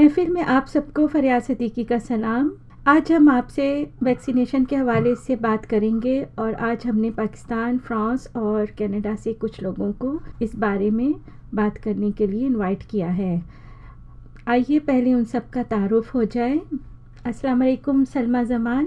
महफिल 0.00 0.28
में 0.32 0.42
आप 0.42 0.66
सबको 0.66 1.06
फरियाद 1.06 1.42
सदीकी 1.42 1.82
का 1.84 1.98
सलाम। 1.98 2.50
आज 2.88 3.10
हम 3.12 3.28
आपसे 3.28 3.64
वैक्सीनेशन 4.02 4.64
के 4.64 4.76
हवाले 4.76 5.14
से 5.14 5.34
बात 5.36 5.64
करेंगे 5.64 6.14
और 6.38 6.54
आज 6.68 6.86
हमने 6.86 7.10
पाकिस्तान, 7.10 7.78
फ्रांस 7.78 8.26
और 8.36 8.70
कनाडा 8.78 9.14
से 9.14 9.32
कुछ 9.32 9.62
लोगों 9.62 9.92
को 9.92 10.20
इस 10.42 10.54
बारे 10.56 10.90
में 10.90 11.14
बात 11.54 11.76
करने 11.76 12.10
के 12.12 12.26
लिए 12.26 12.46
इनवाइट 12.46 12.82
किया 12.90 13.08
है। 13.08 13.42
आइए 14.48 14.78
पहले 14.78 15.14
उन 15.14 15.24
सब 15.24 15.50
का 15.50 15.62
तारुफ 15.62 16.14
हो 16.14 16.24
जाए। 16.24 16.60
अस्सलाम 17.26 17.58
वालेकुम, 17.58 18.04
Salma 18.04 18.42
Zaman. 18.42 18.86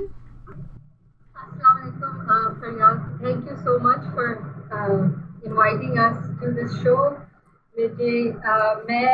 Thank 3.20 3.48
you 3.50 3.56
so 3.58 3.78
much 3.80 4.02
for 4.16 4.34
inviting 5.46 5.98
us 6.00 6.18
to 6.42 6.52
this 6.52 6.72
show 6.84 6.98
मुझे 7.76 8.24
मैं 8.88 9.12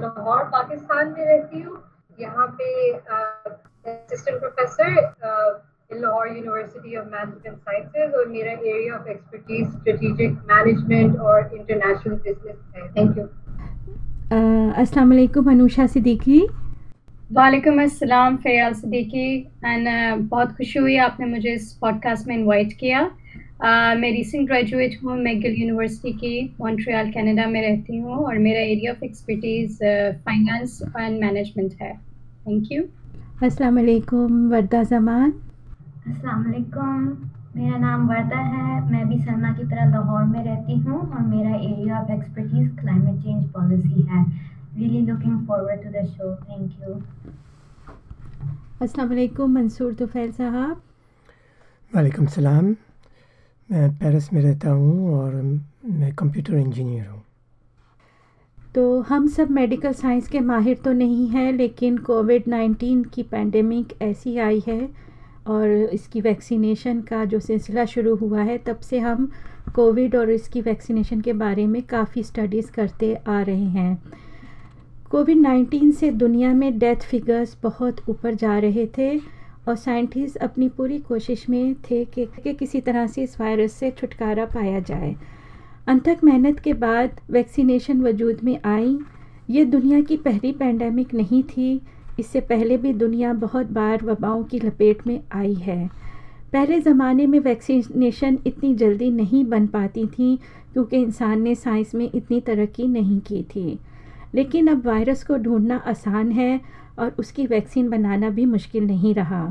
लाहौर 0.00 0.42
पाकिस्तान 0.50 1.08
में 1.12 1.24
रहती 1.24 1.60
हूँ। 1.60 1.76
यहाँ 2.18 2.46
पे 2.58 2.66
assistant 2.90 4.38
professor 4.40 4.92
Lahore 5.92 6.28
University 6.28 6.96
of 6.96 7.06
Management 7.06 7.56
Sciences 7.56 8.14
और 8.14 8.28
मेरा 8.28 8.52
area 8.52 8.94
of 8.94 9.08
expertise 9.08 9.66
strategic 9.70 10.30
management 10.52 11.18
और 11.18 11.50
इंटरनेशनल 11.54 12.14
बिज़नेस 12.14 12.56
है। 12.76 12.88
थैंक 12.96 13.18
यू 13.18 13.24
अस्सलाम 14.82 15.10
वालेकुम 15.10 15.50
अनुषा 15.50 15.86
सिद्दीकी। 15.88 16.40
वालेकुम 17.32 17.82
अस्सलाम 17.82 18.36
फयाल 18.38 18.74
सिद्दीकी। 18.74 19.28
एंड 19.64 19.88
बहुत 20.30 20.56
खुशी 20.56 20.78
हुई 20.78 20.96
आपने 21.04 21.26
मुझे 21.26 21.52
इस 21.52 21.72
पॉडकास्ट 21.80 22.28
में 22.28 22.34
इनवाइट 22.36 22.72
किया। 22.80 23.10
मैं 23.60 24.10
रिसेंट 24.12 24.46
ग्रेजुएट 24.48 24.98
हूँ 25.02 25.16
मैगिल 25.18 25.54
यूनिवर्सिटी 25.58 26.12
की 26.14 26.56
मॉन्ट्रियल 26.60 27.10
कनाडा 27.12 27.46
में 27.50 27.60
रहती 27.62 27.98
हूँ 27.98 28.16
और 28.24 28.38
मेरा 28.38 28.60
area 28.62 28.92
of 28.92 29.04
expertise 29.04 29.78
finance 30.24 30.80
and 30.96 31.20
management 31.20 31.72
है। 31.80 31.92
थैंक 32.46 32.72
यू 32.72 32.82
अस्सलाम 33.42 33.76
वालेकुम 33.76 34.48
वर्दा 34.50 34.82
जमान। 34.92 35.30
अस्सलाम 35.30 36.44
वालेकुम 36.44 37.08
मेरा 37.56 37.78
नाम 37.78 38.06
वर्दा 38.08 38.38
है 38.52 38.80
मैं 38.90 39.08
भी 39.08 39.18
सलमा 39.18 39.52
की 39.52 39.64
तरह 39.64 39.90
लाहौर 39.90 40.24
में 40.24 40.42
रहती 40.44 40.76
हूँ 40.78 41.00
और 41.00 41.22
मेरा 41.26 41.54
area 41.56 42.00
of 42.00 42.12
expertise 42.12 42.70
climate 42.80 43.22
change 43.22 43.44
policy 43.52 44.02
है। 44.02 44.24
Really 44.78 45.00
looking 45.06 45.46
forward 45.46 45.82
to 45.82 45.90
the 45.90 46.06
show 46.06 46.34
thank 46.36 46.72
you 46.82 47.00
अस्सलाम 48.82 49.08
वालेकुम 49.08 49.54
मंसूर 49.54 49.94
तुफैल 49.94 50.30
साहब। 50.32 50.82
वालेकुम 51.90 52.26
सलाम। 52.36 52.74
मैं 53.68 53.88
पेरिस 53.98 54.32
में 54.32 54.40
रहता 54.42 54.70
हूँ 54.70 55.14
और 55.14 55.34
मैं 55.84 56.12
कंप्यूटर 56.14 56.54
इंजीनियर 56.54 57.06
हूँ। 57.06 57.22
तो 58.74 59.00
हम 59.00 59.26
सब 59.28 59.50
मेडिकल 59.50 59.92
साइंस 59.92 60.28
के 60.28 60.40
माहिर 60.40 60.76
तो 60.84 60.92
नहीं 60.92 61.28
हैं, 61.28 61.52
लेकिन 61.52 61.98
कोविड 61.98 62.48
नाइन्टीन 62.48 63.02
की 63.04 63.22
पैंडमिक 63.22 63.92
ऐसी 64.02 64.36
आई 64.38 64.62
है 64.68 64.88
और 65.46 65.68
इसकी 65.68 66.20
वैक्सीनेशन 66.20 67.00
का 67.00 67.24
जो 67.24 67.40
सिलसिला 67.40 67.84
शुरू 67.84 68.14
हुआ 68.16 68.42
है, 68.42 68.58
तब 68.58 68.80
से 68.80 68.98
हम 68.98 69.30
कोविड 69.74 70.16
और 70.16 70.30
इसकी 70.30 70.60
वैक्सीनेशन 70.60 71.20
के 71.20 71.32
बारे 71.32 71.66
में 71.66 71.82
काफ़ी 71.82 72.22
स्टडीज़ 72.22 72.70
करते 72.72 73.14
आ 73.14 73.40
रहे 73.42 73.64
हैं। 73.70 74.02
कोविड 75.10 75.38
नाइन्टीन 75.38 75.90
से 75.92 76.10
दुनिया 76.12 76.52
में 76.54 76.78
डेथ 76.78 77.08
फिगर्स 77.10 77.56
बहुत 77.62 78.08
ऊपर 78.08 78.34
जा 78.34 78.58
रहे 78.58 78.86
थे। 78.98 79.16
और 79.68 79.76
साइंटिस्ट 79.76 80.36
अपनी 80.36 80.68
पूरी 80.68 80.98
कोशिश 80.98 81.48
में 81.48 81.74
थे 81.74 82.04
कि, 82.04 82.26
कि 82.26 82.54
किसी 82.54 82.80
तरह 82.80 83.06
से 83.06 83.22
इस 83.22 83.40
वायरस 83.40 83.72
से 83.72 83.90
छुटकारा 83.90 84.44
पाया 84.44 84.80
जाए। 84.80 85.16
अनथक 85.86 86.24
मेहनत 86.24 86.58
के 86.58 86.72
बाद 86.72 87.20
वैक्सीनेशन 87.30 88.00
वजूद 88.00 88.38
में 88.44 88.58
आई। 88.64 88.98
ये 89.50 89.64
दुनिया 89.64 90.00
की 90.00 90.16
पहली 90.16 90.52
पैंडमिक 90.52 91.14
नहीं 91.14 91.42
थी। 91.42 91.80
इससे 92.20 92.40
पहले 92.40 92.76
भी 92.76 92.92
दुनिया 92.92 93.32
बहुत 93.32 93.66
बार 93.66 94.04
वबाओं 94.04 94.44
की 94.44 94.58
लपेट 94.58 95.06
में 95.06 95.20
आई 95.32 95.54
है। 95.54 95.90
पहले 96.52 96.80
ज़माने 96.80 97.26
में 97.26 97.38
वैक्सीनेशन 97.40 98.38
इतनी 98.46 98.74
जल्दी 98.74 99.10
नहीं 99.10 99.44
बन 99.44 99.66
पाती 99.66 100.06
थी 100.06 100.38
क्योंकि 100.72 100.96
इंसान 100.96 101.42
ने 101.42 101.54
साइंस 101.54 101.94
में 101.94 102.10
इतनी 102.14 102.40
तरक्की 102.40 102.86
नहीं 102.86 103.20
की 103.20 103.42
थी। 103.42 103.78
लेकिन 104.36 104.68
अब 104.68 104.86
वायरस 104.86 105.24
को 105.24 105.36
ढूंढना 105.38 105.76
आसान 105.86 106.32
है 106.32 106.60
और 106.98 107.14
उसकी 107.18 107.46
वैक्सीन 107.46 107.88
बनाना 107.90 108.30
भी 108.30 108.44
मुश्किल 108.46 108.86
नहीं 108.86 109.14
रहा। 109.14 109.44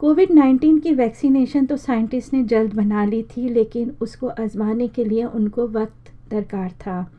कोविड 0.00 0.30
नाइन्टीन 0.32 0.78
की 0.78 0.92
वैक्सीनेशन 0.94 1.66
तो 1.66 1.76
साइंटिस्ट 1.76 2.32
ने 2.34 2.42
जल्द 2.44 2.74
बना 2.74 3.04
ली 3.04 3.22
थी, 3.22 3.48
लेकिन 3.48 3.94
उसको 4.00 4.28
आजमाने 4.28 4.88
के 4.88 5.04
लिए 5.04 5.24
उनको 5.24 5.66
वक्त 5.70 6.10
दरकार 6.30 6.70
था, 6.80 7.10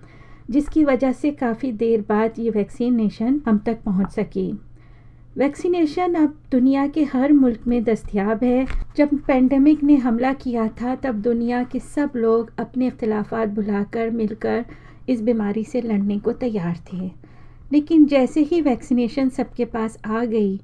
जिसकी 0.50 0.84
वजह 0.84 1.12
से 1.12 1.32
काफ़ी 1.34 1.72
देर 1.74 2.02
बाद 2.10 2.40
ये 2.40 2.50
वैक्सीनेशन 2.50 3.42
हम 3.48 3.58
तक 3.58 3.82
पहुँच 3.86 4.12
सकी। 4.12 4.52
वैक्सीनेशन 5.38 6.14
अब 6.14 6.36
दुनिया 6.52 6.86
के 6.88 7.04
हर 7.04 7.32
मुल्क 7.34 7.68
में 7.68 7.84
दस्तयाब 7.84 8.44
है। 8.44 8.66
जब 8.98 9.16
पेंडेमिक 9.28 9.84
ने 9.84 9.96
हमला 9.98 10.34
किया 10.34 10.68
था, 10.72 10.96
तब 10.96 11.22
दुनिया 11.22 11.64
के 11.64 11.80
सब 11.80 12.12
लोग 12.16 12.52
अपने 12.60 12.88
अख्तिलाफ़ात 12.88 13.50
बुलाकर 13.50 14.10
मिलकर 14.12 14.66
इस 15.10 15.22
बीमारी 15.22 15.64
से 15.64 15.82
लड़ने 15.82 16.20
को 16.20 16.32
तैयार 16.32 16.80
थे। 16.94 17.12
लेकिन 17.72 18.06
जैसे 18.06 18.42
ही 18.42 18.62
वैक्सीनेशन 18.62 19.30
सबके 19.30 19.66
पास 19.66 20.00
आ 20.06 20.26
गई, 20.26 20.62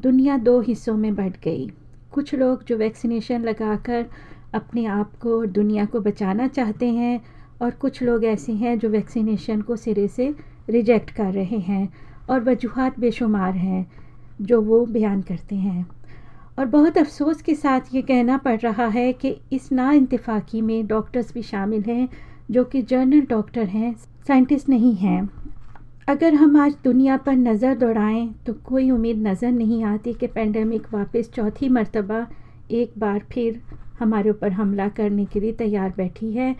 दुनिया 0.00 0.38
दो 0.38 0.60
हिस्सों 0.60 0.96
में 0.96 1.14
बढ़ 1.14 1.32
गई। 1.44 1.70
कुछ 2.12 2.34
लोग 2.34 2.64
जो 2.64 2.76
वैक्सीनेशन 2.76 3.42
लगाकर 3.42 4.06
अपने 4.54 4.84
आप 4.84 5.16
को 5.16 5.38
और 5.38 5.46
दुनिया 5.46 5.84
को 5.84 6.00
बचाना 6.00 6.48
चाहते 6.48 6.88
हैं 6.88 7.20
और 7.62 7.70
कुछ 7.70 8.02
लोग 8.02 8.24
ऐसे 8.24 8.52
हैं 8.52 8.78
जो 8.78 8.88
वैक्सीनेशन 8.88 9.60
को 9.60 9.76
सिरे 9.76 10.08
से 10.08 10.34
रिजेक्ट 10.70 11.10
कर 11.10 11.32
रहे 11.32 11.58
हैं 11.58 11.94
और 12.30 12.40
वजूहत 12.40 13.00
बेशुमार 13.00 13.54
हैं, 13.54 13.90
जो 14.42 14.62
वो 14.62 14.86
बयान 14.86 15.22
करते 15.22 15.56
हैं। 15.56 15.86
और 16.58 16.66
बहुत 16.66 16.98
अफसोस 16.98 17.42
के 17.42 17.54
साथ 17.54 17.80
ये 17.94 18.02
कहना 18.02 18.36
पड़ 18.36 18.58
रहा 18.58 18.86
है 18.86 19.12
कि 19.12 19.40
इस 19.52 19.72
ना 19.72 19.92
इंतफाक़ी 19.92 20.60
में 20.60 20.86
डॉक्टर्स 20.86 21.34
भी 21.34 21.42
शामिल 21.42 21.82
हैं 21.82 22.08
जो 22.50 22.64
कि 22.64 22.82
जर्नल 22.82 23.20
डॉक्टर 23.20 23.66
हैं 23.68 23.94
साइंटिस्ट 24.28 24.68
नहीं 24.68 24.94
हैं। 24.96 25.28
अगर 26.08 26.34
हम 26.34 26.56
आज 26.60 26.74
दुनिया 26.84 27.16
पर 27.16 27.32
नज़र 27.32 27.74
दौड़ाएँ 27.78 28.26
तो 28.46 28.52
कोई 28.64 28.90
उम्मीद 28.90 29.26
नज़र 29.26 29.52
नहीं 29.52 29.82
आती 29.84 30.12
कि 30.12 30.26
पेंडेमिक 30.28 30.86
वापस 30.92 31.30
चौथी 31.34 31.68
मरतबा 31.68 32.26
एक 32.72 32.92
बार 32.98 33.22
फिर 33.32 33.60
हमारे 33.98 34.30
ऊपर 34.30 34.52
हमला 34.52 34.88
करने 34.88 35.24
के 35.24 35.40
लिए 35.40 35.52
तैयार 35.52 35.92
बैठी 35.96 36.32
है 36.32 36.54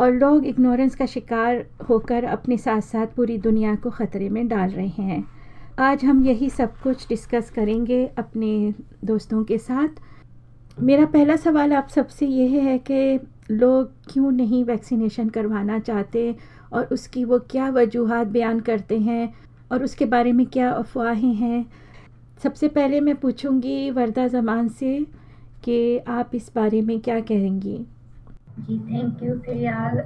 और 0.00 0.12
लोग 0.12 0.46
इग्नोरेंस 0.46 0.94
का 0.94 1.06
शिकार 1.06 1.64
होकर 1.88 2.24
अपने 2.26 2.56
साथ 2.56 2.80
साथ 2.82 3.06
पूरी 3.06 3.38
दुनिया 3.38 3.74
को 3.74 3.90
ख़तरे 3.90 4.28
में 4.28 4.46
डाल 4.48 4.70
रहे 4.70 5.02
हैं। 5.02 5.24
आज 5.80 6.04
हम 6.04 6.24
यही 6.24 6.50
सब 6.50 6.76
कुछ 6.82 7.06
डिस्कस 7.08 7.50
करेंगे 7.50 8.04
अपने 8.18 8.74
दोस्तों 9.04 9.42
के 9.44 9.58
साथ। 9.58 10.82
मेरा 10.82 11.04
पहला 11.06 11.36
सवाल 11.36 11.72
आप 11.72 11.88
सबसे 11.88 12.26
यह 12.26 12.62
है 12.62 12.78
कि 12.90 13.18
लोग 13.50 13.92
क्यों 14.12 14.30
नहीं 14.32 14.64
वैक्सीनेशन 14.64 15.28
करवाना 15.28 15.78
चाहते 15.80 16.34
और 16.72 16.84
उसकी 16.92 17.24
वो 17.24 17.38
क्या 17.50 17.68
वजूहत 17.70 18.26
बयान 18.28 18.60
करते 18.60 18.98
हैं 19.00 19.32
और 19.70 19.82
उसके 19.84 20.04
बारे 20.06 20.32
में 20.32 20.46
क्या 20.46 20.70
अफवाहें 20.70 21.34
हैं? 21.34 21.66
सबसे 22.42 22.68
पहले 22.68 23.00
मैं 23.00 23.14
पूछूँगी 23.16 23.90
वर्दा 23.90 24.26
ज़मान 24.28 24.68
से 24.70 24.98
कि 25.64 25.98
आप 25.98 26.34
इस 26.34 26.50
बारे 26.54 26.80
में 26.82 26.98
क्या 27.00 27.20
कहेंगी। 27.22 27.78
जी 28.58 28.78
थैंक 28.80 29.22
यू 29.22 29.38
फ़िलहाल 29.38 30.02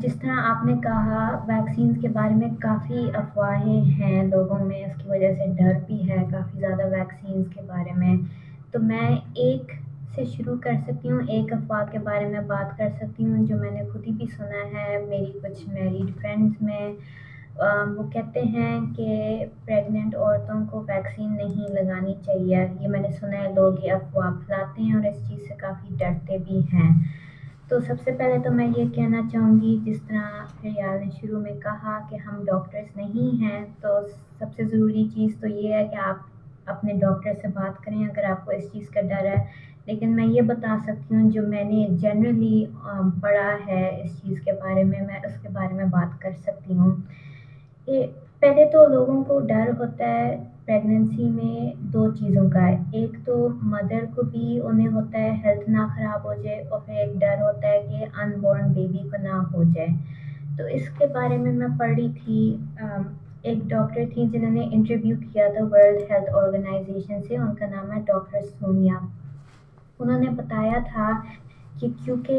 जिस 0.00 0.14
तरह 0.20 0.38
आपने 0.42 0.74
कहा 0.82 1.28
वैक्सीन 1.48 1.94
के 1.94 2.08
बारे 2.08 2.34
में 2.34 2.54
काफ़ी 2.56 3.08
अफवाहें 3.10 3.84
हैं 3.98 4.24
लोगों 4.24 4.58
में 4.58 4.86
उसकी 4.86 5.08
वजह 5.10 5.34
से 5.34 5.46
डर 5.54 5.74
भी 5.88 5.98
है 6.02 6.18
काफ़ी 6.30 6.58
ज़्यादा 6.58 6.84
वैक्सीन 6.88 7.42
के 7.44 7.62
बारे 7.62 7.92
में। 7.92 8.24
तो 8.72 8.78
मैं 8.80 9.10
एक 9.40 9.72
से 10.14 10.24
शुरू 10.26 10.56
कर 10.58 10.76
सकती 10.76 11.08
हूँ। 11.08 11.22
एक 11.30 11.52
अफवाह 11.52 11.84
के 11.84 11.98
बारे 12.00 12.26
में 12.26 12.46
बात 12.48 12.74
कर 12.78 12.90
सकती 12.90 13.22
हूँ, 13.22 13.44
जो 13.46 13.56
मैंने 13.56 13.84
खुद 13.86 14.02
ही 14.06 14.12
भी 14.12 14.26
सुना 14.28 14.62
है 14.74 15.04
मेरी 15.06 15.32
कुछ 15.40 15.68
मैरिड 15.68 16.14
फ्रेंड्स 16.18 16.62
में। 16.62 16.96
वो 17.56 18.02
कहते 18.04 18.40
हैं 18.40 18.80
कि 18.92 19.44
प्रेग्नेंट 19.66 20.14
औरतों 20.16 20.64
को 20.66 20.80
वैक्सीन 20.84 21.32
नहीं 21.32 21.68
लगानी 21.70 22.14
चाहिए। 22.24 22.62
ये 22.80 22.88
मैंने 22.88 23.10
सुना 23.10 23.36
है, 23.36 23.54
लोग 23.54 23.84
ये 23.84 23.90
अफवाह 23.90 24.30
फैलाते 24.32 24.82
हैं 24.82 24.96
और 24.96 25.06
इस 25.06 25.16
चीज़ 25.18 25.40
से 25.40 25.54
काफ़ी 25.56 25.96
डरते 25.96 26.38
भी 26.40 26.60
हैं। 26.72 26.90
तो 27.70 27.80
सबसे 27.80 28.12
पहले 28.12 28.38
तो 28.38 28.50
मैं 28.50 28.66
ये 28.68 28.86
कहना 28.86 29.26
चाहूँगी, 29.28 29.76
जिस 29.84 30.00
तरह 30.00 30.42
फिर 30.60 30.98
ने 31.00 31.10
शुरू 31.10 31.40
में 31.40 31.54
कहा 31.60 31.98
कि 32.10 32.16
हम 32.18 32.44
डॉक्टर्स 32.44 32.96
नहीं 32.96 33.30
हैं 33.38 33.64
तो 33.82 34.00
सबसे 34.40 34.64
ज़रूरी 34.64 35.04
चीज़ 35.08 35.36
तो 35.40 35.48
ये 35.48 35.72
है 35.74 35.84
कि 35.84 35.96
आप 35.98 36.26
अपने 36.68 36.92
डॉक्टर 36.98 37.34
से 37.34 37.48
बात 37.50 37.78
करें। 37.84 38.06
अगर 38.08 38.24
आपको 38.24 38.52
इस 38.52 38.70
चीज़ 38.72 38.90
का 38.90 39.00
डर 39.02 39.26
है 39.26 39.38
लेकिन 39.86 40.10
मैं 40.10 40.24
ये 40.26 40.42
बता 40.42 40.76
सकती 40.78 41.14
हूँ, 41.14 41.30
जो 41.30 41.42
मैंने 41.42 41.86
जनरली 41.92 42.66
पढ़ा 43.22 43.50
है 43.64 44.02
इस 44.02 44.20
चीज़ 44.22 44.40
के 44.40 44.52
बारे 44.54 44.84
में, 44.84 45.00
मैं 45.00 45.22
उसके 45.24 45.48
बारे 45.50 45.74
में 45.74 45.90
बात 45.90 46.18
कर 46.22 46.32
सकती 46.34 46.74
हूँ। 46.74 46.90
पहले 47.88 48.64
तो 48.66 48.86
लोगों 48.88 49.22
को 49.24 49.38
डर 49.40 49.70
होता 49.72 50.06
है 50.06 50.36
प्रेगनेंसी 50.66 51.28
में 51.30 51.90
दो 51.90 52.06
चीज़ों 52.12 52.48
का। 52.50 52.60
है 52.60 52.90
एक 52.94 53.16
तो 53.26 53.36
मदर 53.64 54.04
को 54.14 54.22
भी 54.24 54.58
उन्हें 54.60 54.86
होता 54.88 55.18
है 55.18 55.34
हेल्थ 55.42 55.68
ना 55.68 55.86
ख़राब 55.88 56.26
हो 56.26 56.34
जाए 56.34 56.58
और 56.62 56.80
फिर 56.86 56.96
एक 56.98 57.16
डर 57.18 57.40
होता 57.42 57.68
है 57.68 57.80
कि 57.80 58.02
अनबॉर्न 58.22 58.72
बेबी 58.74 59.08
को 59.10 59.22
ना 59.22 59.36
हो 59.54 59.64
जाए। 59.64 59.88
तो 60.58 60.68
इसके 60.70 61.06
बारे 61.12 61.38
में 61.38 61.50
मैं 61.52 61.76
पढ़ 61.78 61.94
रही 61.94 62.08
थी 62.10 62.52
एक 63.50 63.66
डॉक्टर 63.68 64.06
थी 64.06 64.26
जिन्होंने 64.28 64.62
इंटरव्यू 64.64 65.16
किया 65.16 65.48
था 65.50 65.64
वर्ल्ड 65.66 66.00
हेल्थ 66.10 66.28
ऑर्गेनाइजेशन 66.34 67.20
से, 67.20 67.38
उनका 67.38 67.66
नाम 67.66 67.90
है 67.92 68.00
डॉक्टर 68.04 68.40
सोनिया। 68.42 69.00
उन्होंने 70.04 70.28
बताया 70.34 70.78
था 70.86 71.12
कि 71.80 71.88
क्योंकि 71.96 72.38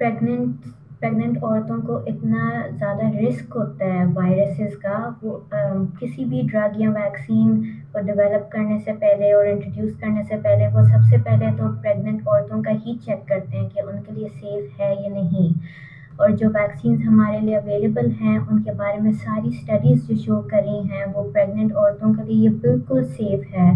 प्रेग्नेंट 0.00 0.74
प्रेग्नेंट 1.00 1.36
औरतों 1.44 1.78
को 1.80 1.98
इतना 2.08 2.40
ज़्यादा 2.68 3.08
रिस्क 3.10 3.52
होता 3.54 3.86
है 3.86 4.04
वायरसेस 4.06 4.74
का 4.76 4.96
वो 5.22 5.32
आ, 5.54 5.58
किसी 6.00 6.24
भी 6.24 6.42
ड्रग 6.44 6.80
या 6.80 6.90
वैक्सीन 6.92 7.54
को 7.92 8.00
डेवलप 8.06 8.48
करने 8.52 8.78
से 8.78 8.92
पहले 8.94 9.32
और 9.32 9.46
इंट्रोड्यूस 9.48 9.92
करने 10.00 10.22
से 10.22 10.36
पहले 10.38 10.66
वो 10.68 10.82
सबसे 10.84 11.18
पहले 11.18 11.50
तो 11.58 11.68
प्रेग्नेंट 11.82 12.26
औरतों 12.28 12.60
का 12.62 12.70
ही 12.84 12.94
चेक 12.96 13.24
करते 13.28 13.56
हैं 13.56 13.66
कि 13.68 13.80
उनके 13.82 14.12
लिए 14.12 14.26
सेफ़ 14.30 14.80
है 14.82 14.90
या 15.02 15.08
नहीं। 15.10 15.52
और 16.20 16.32
जो 16.32 16.48
वैक्सीन 16.50 17.00
हमारे 17.02 17.40
लिए 17.40 17.54
अवेलेबल 17.54 18.08
हैं 18.12 18.38
उनके 18.40 18.70
बारे 18.74 18.98
में 18.98 19.10
सारी 19.16 19.50
स्टडीज़ 19.52 20.06
जो 20.06 20.14
शो 20.16 20.40
करी 20.50 20.76
हैं 20.84 21.04
वो 21.06 21.22
प्रेग्नेंट 21.32 21.72
औरतों 21.74 22.12
के 22.12 22.22
लिए 22.22 22.42
ये 22.42 22.48
बिल्कुल 22.58 23.02
सेफ़ 23.10 23.46
है। 23.54 23.70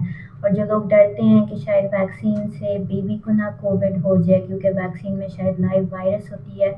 और 0.44 0.52
जो 0.52 0.64
लोग 0.64 0.88
डरते 0.88 1.22
हैं 1.22 1.46
कि 1.46 1.56
शायद 1.56 1.84
वैक्सीन 1.84 2.48
से 2.48 2.78
बेबी 2.78 3.16
को 3.16 3.30
ना 3.30 3.48
कोविड 3.60 3.96
हो 3.98 4.16
जाए, 4.16 4.38
क्योंकि 4.38 4.68
वैक्सीन 4.70 5.14
में 5.14 5.28
शायद 5.28 5.60
लाइव 5.60 5.88
वायरस 5.92 6.30
होती 6.32 6.60
है, 6.62 6.70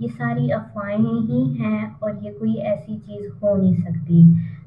ये 0.00 0.08
सारी 0.08 0.48
अफवाहें 0.50 1.20
ही 1.20 1.46
हैं 1.52 1.98
और 2.00 2.18
ये 2.24 2.30
कोई 2.30 2.56
ऐसी 2.72 2.96
चीज़ 2.96 3.28
हो 3.42 3.56
नहीं 3.56 3.74
सकती। 3.74 4.24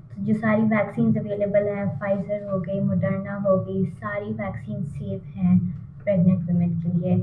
तो 0.09 0.23
जो 0.23 0.33
सारी 0.33 0.63
वैक्सीन 0.65 1.13
अवेलेबल 1.15 1.67
हैं 1.67 1.85
फाइज़र 1.99 2.43
हो 2.43 2.57
गई 2.59 2.79
मोडर्ना 2.79 3.35
हो 3.39 3.57
गई, 3.57 3.83
सारी 3.83 4.31
वैक्सीन 4.33 4.83
सेफ़ 4.83 5.37
हैं 5.37 5.57
प्रेग्नेंट 6.03 6.49
वुमेन 6.49 6.79
के 6.79 6.89
लिए, 6.89 7.15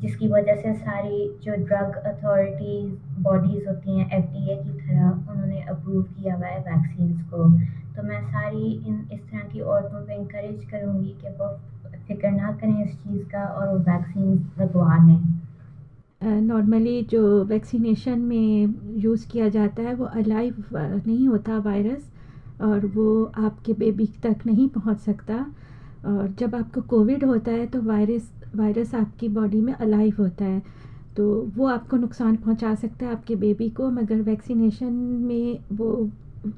जिसकी 0.00 0.28
वजह 0.28 0.56
से 0.56 0.72
सारी 0.74 1.26
जो 1.42 1.54
ड्रग 1.56 1.96
अथॉरिटीज़ 2.06 3.22
बॉडीज़ 3.22 3.66
होती 3.68 3.98
हैं 3.98 4.08
एफ़ 4.10 4.26
की 4.32 4.70
तरह, 4.70 5.30
उन्होंने 5.30 5.60
अप्रूव 5.60 6.02
किया 6.02 6.34
हुआ 6.34 6.46
है 6.46 6.58
वैक्सीन 6.60 7.12
को। 7.32 7.48
तो 7.96 8.02
मैं 8.02 8.20
सारी 8.22 8.72
इन 8.86 8.96
इस 9.12 9.20
तरह 9.20 9.48
की 9.48 9.60
औरतों 9.60 10.04
को 10.06 10.12
इंक्रेज 10.12 10.64
करूँगी 10.70 11.14
कि 11.20 11.28
वो 11.38 11.48
फ़िक्र 12.06 12.30
ना 12.30 12.52
करें 12.52 12.84
इस 12.84 12.94
चीज़ 12.94 13.22
का 13.28 13.44
और 13.44 13.68
वो 13.68 13.78
वैक्सीन 13.84 14.32
लगवा 14.60 14.96
लें। 15.06 16.40
नॉर्मली 16.42 17.02
uh, 17.02 17.08
जो 17.10 17.44
वैक्सीनेशन 17.44 18.18
में 18.18 18.74
यूज़ 18.96 19.26
किया 19.28 19.48
जाता 19.48 19.82
है 19.82 19.94
वो 19.94 20.04
अलाइव 20.04 20.64
नहीं 20.72 21.26
होता 21.28 21.58
वायरस 21.58 22.10
और 22.62 22.86
वो 22.86 23.32
आपके 23.38 23.72
बेबी 23.74 24.06
तक 24.22 24.46
नहीं 24.46 24.68
पहुँच 24.68 24.98
सकता। 24.98 25.44
और 26.06 26.28
जब 26.38 26.54
आपको 26.54 26.80
कोविड 26.90 27.24
होता 27.24 27.52
है 27.52 27.66
तो 27.66 27.80
वायरस 27.82 28.30
वायरस 28.56 28.94
आपकी 28.94 29.28
बॉडी 29.28 29.60
में 29.60 29.72
अलाइव 29.72 30.14
होता 30.18 30.44
है। 30.44 30.62
तो 31.16 31.24
वो 31.56 31.66
आपको 31.68 31.96
नुकसान 31.96 32.36
पहुँचा 32.36 32.74
सकता 32.74 33.06
है 33.06 33.12
आपके 33.12 33.36
बेबी 33.36 33.68
को 33.70 33.90
मगर 33.90 34.20
वैक्सीनेशन 34.22 34.92
में 35.22 35.58
वो 35.72 35.92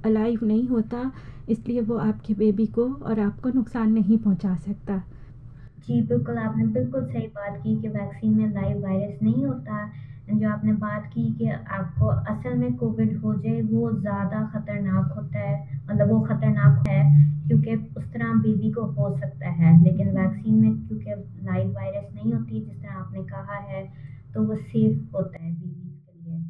अलाइव 0.05 0.45
नहीं 0.45 0.67
होता, 0.69 1.11
इसलिए 1.49 1.81
वो 1.81 1.97
आपके 1.99 2.35
बेबी 2.35 2.67
को 2.67 2.89
और 2.93 3.21
आपको 3.21 3.49
नुकसान 3.49 3.93
नहीं 3.93 4.19
पहुँचा 4.19 4.55
सकता। 4.57 5.03
जी, 5.89 6.01
बिल्कुल 6.03 6.39
आपने 6.39 6.67
बिल्कुल 6.67 7.05
सही 7.05 7.27
बात 7.27 7.61
की 7.63 7.81
कि 7.81 7.89
वैक्सीन 7.89 8.35
में 8.35 8.55
लाइव 8.55 8.83
वायरस 8.83 9.23
नहीं 9.23 9.45
होता। 9.45 9.91
जो 10.31 10.49
आपने 10.49 10.73
बात 10.73 11.07
की 11.15 11.23
कि 11.35 11.49
आपको 11.49 12.07
असल 12.07 12.55
में 12.55 12.75
कोविड 12.77 13.17
हो 13.17 13.35
जाए, 13.35 13.61
वो 13.63 13.93
ज़्यादा 13.93 14.43
ख़तरनाक 14.55 15.13
होता 15.17 15.39
है। 15.39 15.81
मतलब 15.91 16.11
वो 16.11 16.21
ख़तरनाक 16.21 16.89
है 16.89 17.01
क्योंकि 17.49 17.75
उस 17.97 18.05
तरह 18.05 18.35
बेबी 18.35 18.71
को 18.73 18.83
हो 18.83 19.17
सकता 19.19 19.51
है। 19.51 19.85
लेकिन 19.85 20.09
वैक्सीन 20.09 20.55
में 20.55 20.75
क्योंकि 20.89 21.11
लाइव 21.47 21.71
वायरस 21.71 22.15
नहीं 22.15 22.33
होती, 22.33 22.61
जिस 22.61 22.83
तरह 22.83 22.93
आपने 22.93 23.23
कहा 23.25 23.59
है 23.59 23.87
तो 24.35 24.43
वो 24.43 24.57
सेफ़ 24.57 25.17
होता 25.17 25.43
है 25.43 25.53
बेबी 25.53 25.89
के 25.89 26.31
लिए। 26.31 26.41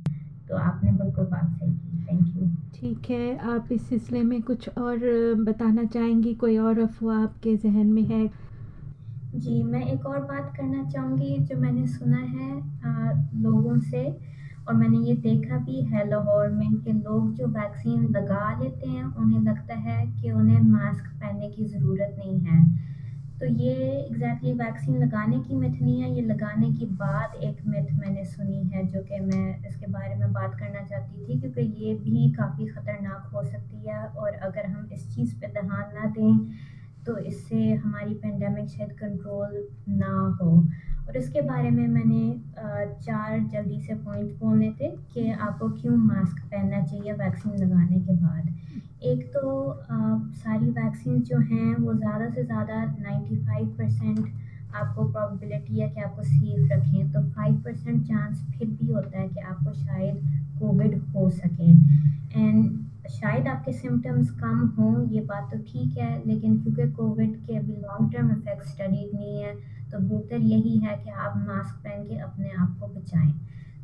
तो 0.49 0.57
आपने 0.57 0.93
बिल्कुल 0.93 1.25
बात 1.27 1.59
सही 1.61 1.71
थैंक 2.09 2.37
यू 2.37 2.49
ठीक 2.75 3.09
है 3.11 3.37
आप 3.47 3.73
इस 3.73 3.89
सिलसिले 3.89 4.23
में 4.23 4.41
कुछ 4.43 4.69
और 4.71 4.99
बताना 5.45 5.85
चाहेंगी? 5.87 6.35
कोई 6.35 6.57
और 6.59 6.79
अफवाह 6.79 7.19
आपके 7.19 7.57
जहन 7.57 7.93
में 7.93 8.03
है? 8.05 8.29
जी, 9.35 9.63
मैं 9.63 9.81
एक 9.87 10.07
और 10.07 10.19
बात 10.21 10.53
करना 10.57 10.83
चाहूँगी 10.85 11.39
जो 11.39 11.57
मैंने 11.57 11.87
सुना 11.87 12.19
है 12.19 12.51
आ, 12.85 13.13
लोगों 13.35 13.79
से 13.81 14.03
और 14.69 14.75
मैंने 14.75 14.99
ये 14.99 15.15
देखा 15.19 15.59
भी 15.59 15.81
है 15.85 16.07
लाहौर 16.09 16.49
में 16.49 16.77
कि 16.79 16.93
लोग 16.93 17.33
जो 17.35 17.47
वैक्सीन 17.49 18.07
लगा 18.17 18.51
लेते 18.61 18.87
हैं 18.87 19.05
उन्हें 19.05 19.41
लगता 19.43 19.75
है 19.81 20.05
कि 20.13 20.31
उन्हें 20.33 20.61
मास्क 20.63 21.05
पहनने 21.21 21.49
की 21.51 21.65
ज़रूरत 21.67 22.15
नहीं 22.19 22.39
है। 22.41 22.59
तो 23.41 23.47
ये 23.47 23.73
एग्ज़ैक्टली 23.73 24.53
वैक्सीन 24.53 24.97
लगाने 24.99 25.39
की 25.41 25.55
मिथ 25.57 25.81
नहीं 25.83 26.01
है, 26.01 26.11
ये 26.15 26.23
लगाने 26.23 26.71
के 26.73 26.87
बाद 26.95 27.35
एक 27.43 27.59
मिथ 27.67 27.93
मैंने 27.99 28.25
सुनी 28.25 28.63
है 28.71 28.85
जो 28.87 29.03
कि 29.03 29.21
मैं 29.21 29.69
इसके 29.69 29.87
बारे 29.89 30.15
में 30.15 30.33
बात 30.33 30.55
करना 30.61 30.83
चाहती 30.87 31.25
थी 31.27 31.39
क्योंकि 31.41 31.63
ये 31.85 31.95
भी 31.97 32.31
काफ़ी 32.33 32.67
ख़तरनाक 32.67 33.31
हो 33.35 33.45
सकती 33.45 33.89
है 33.89 34.03
और 34.05 34.35
अगर 34.49 34.67
हम 34.67 34.89
इस 34.93 35.07
चीज़ 35.15 35.35
पे 35.41 35.47
ध्यान 35.53 35.95
ना 35.95 36.11
दें 36.19 36.39
तो 37.07 37.17
इससे 37.19 37.73
हमारी 37.75 38.15
पेंडेमिक 38.17 38.69
शायद 38.69 38.93
कंट्रोल 38.99 39.67
ना 39.89 40.13
हो। 40.41 40.51
और 41.09 41.17
इसके 41.17 41.41
बारे 41.43 41.71
में 41.71 41.87
मैंने 41.89 42.23
चार 43.05 43.39
जल्दी 43.53 43.81
से 43.81 43.95
पॉइंट 43.97 44.39
बोलने 44.41 44.71
थे 44.81 44.91
कि 45.15 45.31
आपको 45.31 45.69
क्यों 45.81 45.97
मास्क 45.97 46.45
पहनना 46.45 46.83
चाहिए 46.83 47.13
वैक्सीन 47.15 47.57
लगाने 47.57 48.01
के 48.01 48.15
बाद। 48.17 48.55
एक 49.03 49.23
तो 49.27 49.83
सारी 50.35 50.71
वैक्सीन 50.71 51.21
जो 51.23 51.39
हैं, 51.39 51.75
वो 51.77 51.95
ज़्यादा 51.95 52.29
से 52.31 52.45
ज़्यादा 52.45 52.83
95 52.95 53.67
परसेंट 53.79 54.27
आपको 54.77 55.05
प्रॉबिलिटी 55.05 55.81
है 55.81 55.89
कि 55.89 56.01
आपको 56.01 56.23
सेफ़ 56.23 56.73
रखें। 56.73 57.13
तो 57.13 57.21
5 57.35 57.63
परसेंट 57.65 58.03
चांस 58.07 58.43
फिर 58.59 58.69
भी 58.71 58.93
होता 58.93 59.19
है 59.19 59.29
कि 59.29 59.41
आपको 59.43 59.73
शायद 59.75 60.17
कोविड 60.59 60.99
हो 61.15 61.29
सके। 61.31 61.71
एंड 62.35 62.87
शायद 63.11 63.47
आपके 63.49 63.73
सिम्टम्स 63.73 64.31
कम 64.41 64.67
हों, 64.79 65.09
ये 65.09 65.21
बात 65.21 65.49
तो 65.53 65.59
ठीक 65.63 65.97
है, 65.99 66.27
लेकिन 66.27 66.59
क्योंकि 66.59 66.91
कोविड 66.93 67.37
के 67.47 67.57
अभी 67.57 67.77
लॉन्ग 67.77 68.13
टर्म 68.13 68.31
इफ़ेक्ट 68.33 68.65
स्टडी 68.65 69.11
नहीं 69.15 69.41
है 69.43 69.55
तो 69.91 69.99
बेहतर 69.99 70.43
यही 70.43 70.77
है 70.79 70.97
कि 70.97 71.11
आप 71.11 71.37
मास्क 71.39 71.75
पहन 71.85 72.03
के 72.05 72.19
अपने 72.19 72.51
आप 72.53 72.77
को 72.81 72.87
बचाएँ। 72.89 73.33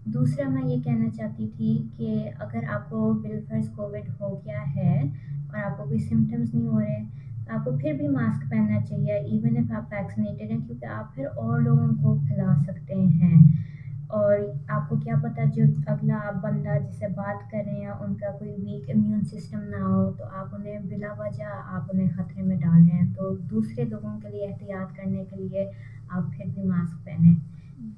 दूसरा 0.07 0.49
मैं 0.49 0.63
ये 0.63 0.79
कहना 0.79 1.09
चाहती 1.09 1.47
थी 1.49 1.75
कि 1.97 2.29
अगर 2.41 2.65
आपको 2.71 3.13
बिलफर्स 3.15 3.69
कोविड 3.69 4.09
हो 4.21 4.29
गया 4.37 4.61
है 4.61 5.03
और 5.51 5.59
आपको 5.59 5.85
कोई 5.85 5.99
सिम्टम्स 6.01 6.55
नहीं 6.55 6.67
हो 6.67 6.79
रहे 6.79 7.01
तो 7.45 7.55
आपको 7.55 7.77
फिर 7.79 7.95
भी 7.95 8.09
मास्क 8.09 8.45
पहनना 8.51 8.81
चाहिए 8.81 9.19
इवन 9.37 9.57
इफ़ 9.57 9.73
आप 9.73 9.91
वैक्सीनेटेड 9.95 10.51
हैं, 10.51 10.61
क्योंकि 10.67 10.87
आप 10.87 11.13
फिर 11.17 11.27
और 11.27 11.63
लोगों 11.63 11.89
को 12.03 12.15
फैला 12.21 12.55
सकते 12.63 12.95
हैं। 12.95 13.63
और 14.11 14.67
आपको 14.71 14.97
क्या 14.99 15.17
पता 15.17 15.45
जो 15.55 15.65
अगला 15.89 16.17
आप 16.19 16.35
बंदा 16.43 16.77
जिससे 16.79 17.09
बात 17.11 17.49
कर 17.53 17.65
रहे 17.65 17.81
हैं, 17.81 17.91
उनका 17.91 18.31
कोई 18.33 18.51
वीक 18.51 18.91
इम्यून 18.91 19.23
सिस्टम 19.25 19.61
ना 19.71 19.85
हो 19.85 20.05
तो 20.13 20.25
आप 20.25 20.51
उन्हें 20.55 20.89
बिला 20.89 21.13
वजह 21.21 21.47
आप 21.47 21.89
उन्हें 21.95 22.09
ख़तरे 22.11 22.43
में 22.43 22.59
डाल 22.59 22.81
रहे 22.81 22.97
हैं। 22.99 23.13
तो 23.15 23.31
दूसरे 23.49 23.85
लोगों 23.85 24.19
के 24.21 24.29
लिए 24.29 24.47
एहतियात 24.47 24.97
करने 24.97 25.25
के 25.25 25.37
लिए 25.39 25.71
आप 26.11 26.31
फिर 26.37 26.47
भी 26.49 26.69
मास्क 26.69 26.97
पहने। 27.07 27.35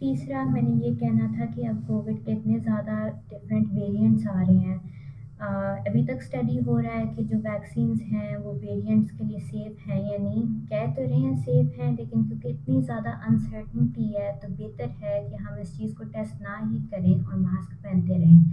तीसरा 0.00 0.44
मैंने 0.44 0.70
ये 0.84 0.90
कहना 0.94 1.26
था 1.32 1.44
कि 1.46 1.64
अब 1.64 1.84
कोविड 1.86 2.18
के 2.24 2.32
इतने 2.32 2.58
ज़्यादा 2.58 3.06
डिफरेंट 3.30 3.68
वेरिएंट्स 3.70 4.26
आ 4.26 4.40
रहे 4.42 4.56
हैं। 4.56 4.80
आ, 5.40 5.48
अभी 5.88 6.02
तक 6.02 6.22
स्टडी 6.22 6.56
हो 6.58 6.78
रहा 6.78 6.92
है 6.92 7.06
कि 7.06 7.22
जो 7.22 7.38
वैक्सीन्स 7.40 8.00
हैं 8.02 8.36
वो 8.36 8.52
वेरिएंट्स 8.54 9.10
के 9.10 9.24
लिए 9.24 9.38
सेफ़ 9.40 9.88
हैं 9.90 10.00
या 10.02 10.18
नहीं। 10.18 10.44
कह 10.70 10.86
तो 10.86 11.02
रहे 11.02 11.18
हैं 11.18 11.34
सेफ़ 11.36 11.80
हैं 11.80 11.90
लेकिन 11.96 12.22
क्योंकि 12.22 12.48
इतनी 12.48 12.80
ज़्यादा 12.82 13.10
अनसर्टनटी 13.26 14.12
है 14.14 14.32
तो 14.40 14.48
बेहतर 14.50 14.88
है 15.02 15.20
कि 15.28 15.36
हम 15.36 15.58
इस 15.58 15.76
चीज़ 15.76 15.94
को 15.94 16.04
टेस्ट 16.14 16.40
ना 16.42 16.56
ही 16.62 16.78
करें 16.90 17.14
और 17.20 17.36
मास्क 17.36 17.74
पहनते 17.74 18.18
रहें। 18.18 18.44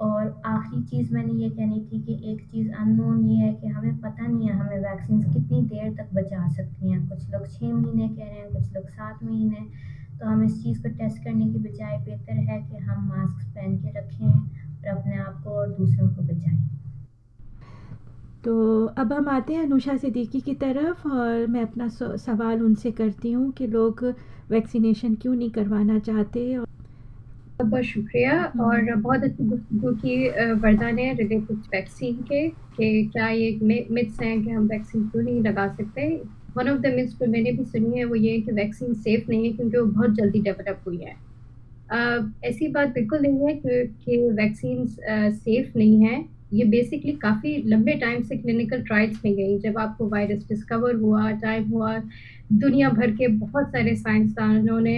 और 0.00 0.40
आखिरी 0.46 0.82
चीज़ 0.82 1.12
मैंने 1.14 1.32
ये 1.34 1.48
कहनी 1.48 1.80
थी 1.82 1.98
कि 1.98 2.18
एक 2.30 2.40
चीज़ 2.46 2.70
अननोन 2.72 3.24
ये 3.24 3.36
है 3.36 3.52
कि 3.52 3.66
हमें 3.66 4.00
पता 4.00 4.26
नहीं 4.26 4.48
है 4.48 4.54
हमें 4.54 4.78
वैक्सीन 4.80 5.20
कितनी 5.32 5.60
देर 5.66 5.92
तक 5.94 6.08
बचा 6.14 6.46
सकती 6.48 6.90
हैं। 6.90 7.06
कुछ 7.08 7.28
लोग 7.30 7.46
छः 7.48 7.74
महीने 7.74 8.08
कह 8.08 8.28
रहे 8.28 8.38
हैं 8.38 8.52
कुछ 8.52 8.72
लोग 8.74 8.88
सात 8.90 9.22
महीने। 9.22 9.64
तो 10.12 10.26
हम 10.26 10.44
इस 10.44 10.62
चीज़ 10.62 10.82
को 10.82 10.88
टेस्ट 10.90 11.24
करने 11.24 11.46
की 11.46 11.58
बजाय 11.60 11.98
बेहतर 12.00 12.38
है 12.50 12.60
कि 12.62 12.76
हम 12.78 13.08
मास्क 13.08 13.46
पहन 13.48 13.76
के 13.78 13.98
रखें 13.98 14.26
और 14.26 14.88
अपने 14.88 15.18
आप 15.18 15.42
को 15.44 15.50
और 15.52 15.68
दूसरों 15.70 16.08
को 16.08 16.22
बचाएँ 16.24 16.60
तो 18.44 18.84
अब 18.98 19.12
हम 19.12 19.28
आते 19.28 19.54
हैं 19.54 19.62
अनुषा 19.62 19.96
सिद्दीकी 19.96 20.40
की 20.40 20.54
तरफ़ 20.56 21.06
और 21.08 21.46
मैं 21.46 21.62
अपना 21.62 21.88
सवाल 22.18 22.62
उनसे 22.62 22.90
करती 22.92 23.32
हूँ 23.32 23.50
कि 23.52 23.66
लोग 23.68 24.04
वैक्सीनेशन 24.50 25.14
क्यों 25.14 25.34
नहीं 25.34 25.50
करवाना 25.50 25.98
चाहते 26.00 26.56
और 26.56 26.66
बहुत 27.60 27.84
शुक्रिया 27.84 28.32
हम्म। 28.34 28.64
और 28.64 28.94
बहुत 28.96 29.22
अच्छी 29.22 29.44
गुफ्तु 29.44 29.92
की 29.96 30.16
वर्दा 30.60 30.90
ने 30.90 31.12
रिलेटेड 31.12 31.58
वैक्सीन 31.74 32.22
के 32.22 32.48
कि 32.48 33.10
क्या 33.12 33.28
ये 33.30 33.58
मिथ्स 33.90 34.20
हैं 34.20 34.42
कि 34.44 34.50
हम 34.50 34.66
वैक्सीन 34.66 35.08
क्यों 35.08 35.22
नहीं 35.22 35.42
लगा 35.42 35.66
सकते 35.68 36.08
वन 36.56 36.68
ऑफ़ 36.68 36.78
द 36.80 36.92
मिथ्स 36.94 37.18
जो 37.18 37.26
मैंने 37.26 37.52
भी 37.52 37.64
सुनी 37.64 37.98
है, 37.98 38.04
वो 38.04 38.14
ये 38.14 38.32
है 38.32 38.40
कि 38.40 38.52
वैक्सीन 38.52 38.94
सेफ़ 38.94 39.30
नहीं 39.30 39.44
है 39.44 39.52
क्योंकि 39.52 39.76
वो 39.76 39.84
बहुत 39.86 40.14
जल्दी 40.14 40.40
डेवलप 40.40 40.82
हुई 40.86 40.98
है। 40.98 41.14
ऐसी 42.44 42.68
बात 42.68 42.88
बिल्कुल 42.88 43.20
नहीं 43.20 43.46
है 43.46 43.54
कि 43.56 44.16
वैक्सीन 44.32 44.86
सेफ़ 45.30 45.78
नहीं 45.78 46.04
है। 46.04 46.24
ये 46.52 46.64
बेसिकली 46.66 47.12
काफ़ी 47.22 47.56
लंबे 47.66 47.92
टाइम 48.00 48.22
से 48.22 48.36
क्लिनिकल 48.36 48.82
ट्रायल्स 48.82 49.20
में 49.24 49.34
गई, 49.34 49.58
जब 49.58 49.78
आपको 49.78 50.08
वायरस 50.08 50.46
डिस्कवर 50.48 50.94
हुआ 50.96 51.30
टाइम 51.40 51.68
हुआ, 51.68 51.96
दुनिया 52.54 52.88
भर 52.90 53.10
के 53.10 53.28
बहुत 53.28 53.68
सारे 53.68 53.94
साइंसदानों 53.96 54.80
ने 54.80 54.96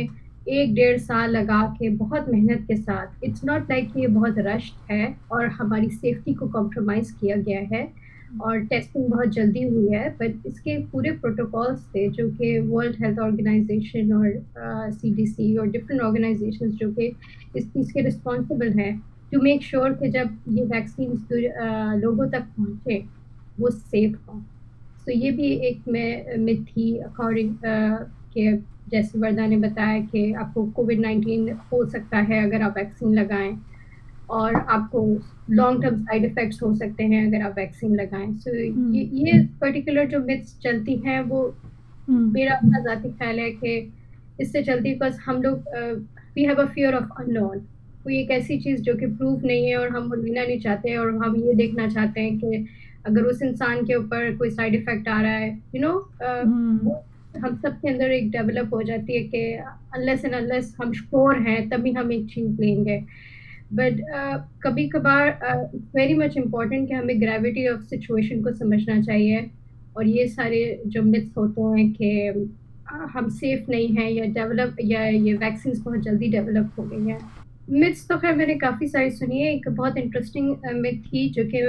एक 0.50 0.75
डेढ़ 0.75 0.99
साल 0.99 1.30
लगा 1.30 1.62
के 1.78 1.88
बहुत 1.96 2.28
मेहनत 2.28 2.64
के 2.68 2.76
साथ 2.76 3.25
इट्स 3.25 3.44
नॉट 3.44 3.70
लाइक 3.70 3.92
ये 3.96 4.06
बहुत 4.08 4.34
रश 4.38 4.73
है 4.90 5.14
और 5.32 5.46
हमारी 5.50 5.88
सेफ्टी 5.90 6.34
को 6.34 6.46
कॉम्प्रोमाइज़ 6.49 7.12
किया 7.12 7.37
गया 7.38 7.61
है। 7.73 7.82
और 8.40 8.60
टेस्टिंग 8.66 9.08
बहुत 9.10 9.28
जल्दी 9.28 9.62
हुई 9.62 9.88
है 9.92 10.08
बट 10.20 10.46
इसके 10.46 10.76
पूरे 10.92 11.10
प्रोटोकॉल्स 11.16 11.84
थे 11.94 12.08
जो 12.10 12.28
कि 12.30 12.58
वर्ल्ड 12.60 12.96
हेल्थ 13.04 13.18
ऑर्गेनाइजेशन 13.18 14.12
और 14.12 14.90
सी 14.92 15.14
डी 15.14 15.26
सी 15.26 15.56
और 15.56 15.66
डिफरेंट 15.70 16.00
ऑर्गेनाइजेशन 16.02 16.70
जो 16.82 16.90
कि 16.92 17.06
इस 17.56 17.68
चीज़ 17.68 17.92
के 17.92 18.02
रिस्पॉन्सिबल 18.02 18.72
हैं 18.78 18.92
टू 19.32 19.40
मेक 19.42 19.62
श्योर 19.62 19.92
कि 19.92 20.08
जब 20.10 20.38
ये 20.48 20.64
वैक्सीन 20.66 21.10
लोगों 22.00 22.28
तक 22.30 22.42
पहुँचे, 22.56 22.98
वो 23.58 23.70
सेफ़ 23.70 24.16
हों। 24.28 24.40
सो 25.06 25.12
ये 25.12 25.30
भी 25.30 25.50
एक 25.68 25.82
मैं 25.88 26.36
मिथ 26.38 26.64
थी 26.66 26.96
अकॉर्डिंग 26.98 27.56
के 27.64 28.56
जैसे 28.90 29.18
वर्दा 29.18 29.46
ने 29.46 29.56
बताया 29.58 30.00
कि 30.02 30.32
आपको 30.34 30.64
कोविड 30.76 31.00
नाइन्टीन 31.00 31.48
हो 31.72 31.84
सकता 31.90 32.18
है 32.30 32.42
अगर 32.46 32.62
आप 32.62 32.74
वैक्सीन 32.76 33.14
लगाएँ। 33.14 33.52
और 34.34 34.54
आपको 34.54 35.00
लॉन्ग 35.50 35.82
टर्म 35.82 36.00
साइड 36.02 36.24
इफ़ेक्ट्स 36.24 36.62
हो 36.62 36.74
सकते 36.74 37.04
हैं 37.04 37.26
अगर 37.26 37.42
आप 37.46 37.54
वैक्सीन 37.56 37.94
लगाएँ 37.96 38.32
सो 38.32 38.50
so, 38.50 38.94
ये 38.94 39.02
ये 39.22 39.38
पर्टिकुलर 39.60 40.06
जो 40.06 40.18
मिथ्स 40.20 40.58
चलती 40.62 40.96
हैं 41.06 41.20
वो 41.24 41.42
हम्म। 42.08 42.32
मेरा 42.32 42.54
अपना 42.54 42.80
ज़ाती 42.82 43.10
ख्याल 43.10 43.38
है 43.38 43.50
कि 43.52 43.76
इससे 44.40 44.62
चलती 44.62 44.92
बिकॉज़ 44.92 45.20
हम 45.26 45.42
लोग 45.42 45.68
we 46.36 46.44
have 46.44 46.62
a 46.62 46.66
fear 46.66 46.94
of 46.94 47.20
unknown 47.20 47.58
कोई 48.04 48.18
एक 48.18 48.30
ऐसी 48.32 48.58
चीज़ 48.60 48.82
जो 48.82 48.94
कि 48.94 49.06
प्रूफ 49.08 49.44
नहीं 49.44 49.68
है 49.68 49.76
और 49.76 49.88
हम 49.88 50.08
वो 50.08 50.14
लेना 50.16 50.42
नहीं 50.42 50.58
चाहते 50.60 50.96
और 50.96 51.14
हम 51.24 51.36
ये 51.38 51.54
देखना 51.54 51.88
चाहते 51.88 52.20
हैं 52.20 52.38
कि 52.38 52.66
अगर 53.06 53.22
उस 53.24 53.42
इंसान 53.42 53.84
के 53.86 53.94
ऊपर 53.94 54.34
कोई 54.36 54.50
साइड 54.50 54.74
इफ़ेक्ट 54.74 55.08
आ 55.08 55.20
रहा 55.20 55.32
है 55.32 55.50
you 55.50 55.80
you 55.80 55.82
know 55.82 55.90
know, 55.90 56.26
uh, 56.26 56.44
hmm. 56.44 57.02
हम 57.36 57.56
सब 57.56 57.80
के 57.80 57.88
अंदर 57.88 58.10
एक 58.12 58.30
डेवलप 58.30 58.74
हो 58.74 58.82
जाती 58.82 59.16
है 59.16 59.22
कि 59.24 59.52
अनलेस 59.94 60.24
एंड 60.24 60.34
अनलेस 60.34 60.74
हम 60.80 60.92
श्योर 60.92 61.38
हैं 61.38 61.68
तभी 61.68 61.92
हम 61.92 62.12
एक 62.12 62.26
चीज़ 62.26 62.60
लेंगे 62.60 63.02
बट 63.74 63.92
uh, 63.92 64.40
कभी 64.62 64.88
कभार 64.88 65.38
वेरी 65.96 66.14
मच 66.14 66.36
इंपॉर्टेंट 66.36 66.88
कि 66.88 66.94
हमें 66.94 67.20
ग्रेविटी 67.20 67.66
ऑफ़ 67.68 67.80
सिचुएशन 67.82 68.42
को 68.42 68.52
समझना 68.52 69.00
चाहिए। 69.02 69.50
और 69.96 70.06
ये 70.06 70.26
सारे 70.28 70.82
जो 70.86 71.02
मिथ्स 71.02 71.36
होते 71.36 71.62
हैं 71.62 71.92
कि 71.92 72.32
uh, 72.32 73.08
हम 73.10 73.28
सेफ़ 73.28 73.70
नहीं 73.70 73.88
हैं 73.96 74.10
या 74.10 74.24
डेवलप 74.34 74.76
या 74.84 75.04
ये 75.04 75.34
वैक्सीन 75.34 75.80
बहुत 75.82 76.00
जल्दी 76.00 76.28
डेवलप 76.28 76.70
हो 76.78 76.84
गई 76.84 77.10
हैं। 77.10 77.18
मिथ्स 77.70 78.06
तो 78.08 78.16
खैर 78.18 78.34
मैंने 78.36 78.54
काफ़ी 78.54 78.88
सारी 78.88 79.10
सुनी 79.10 79.40
है। 79.40 79.52
एक 79.54 79.68
बहुत 79.68 79.96
इंटरेस्टिंग 79.96 80.56
मिथ 80.74 80.92
uh, 80.92 81.06
थी 81.06 81.28
जो 81.30 81.44
कि 81.44 81.62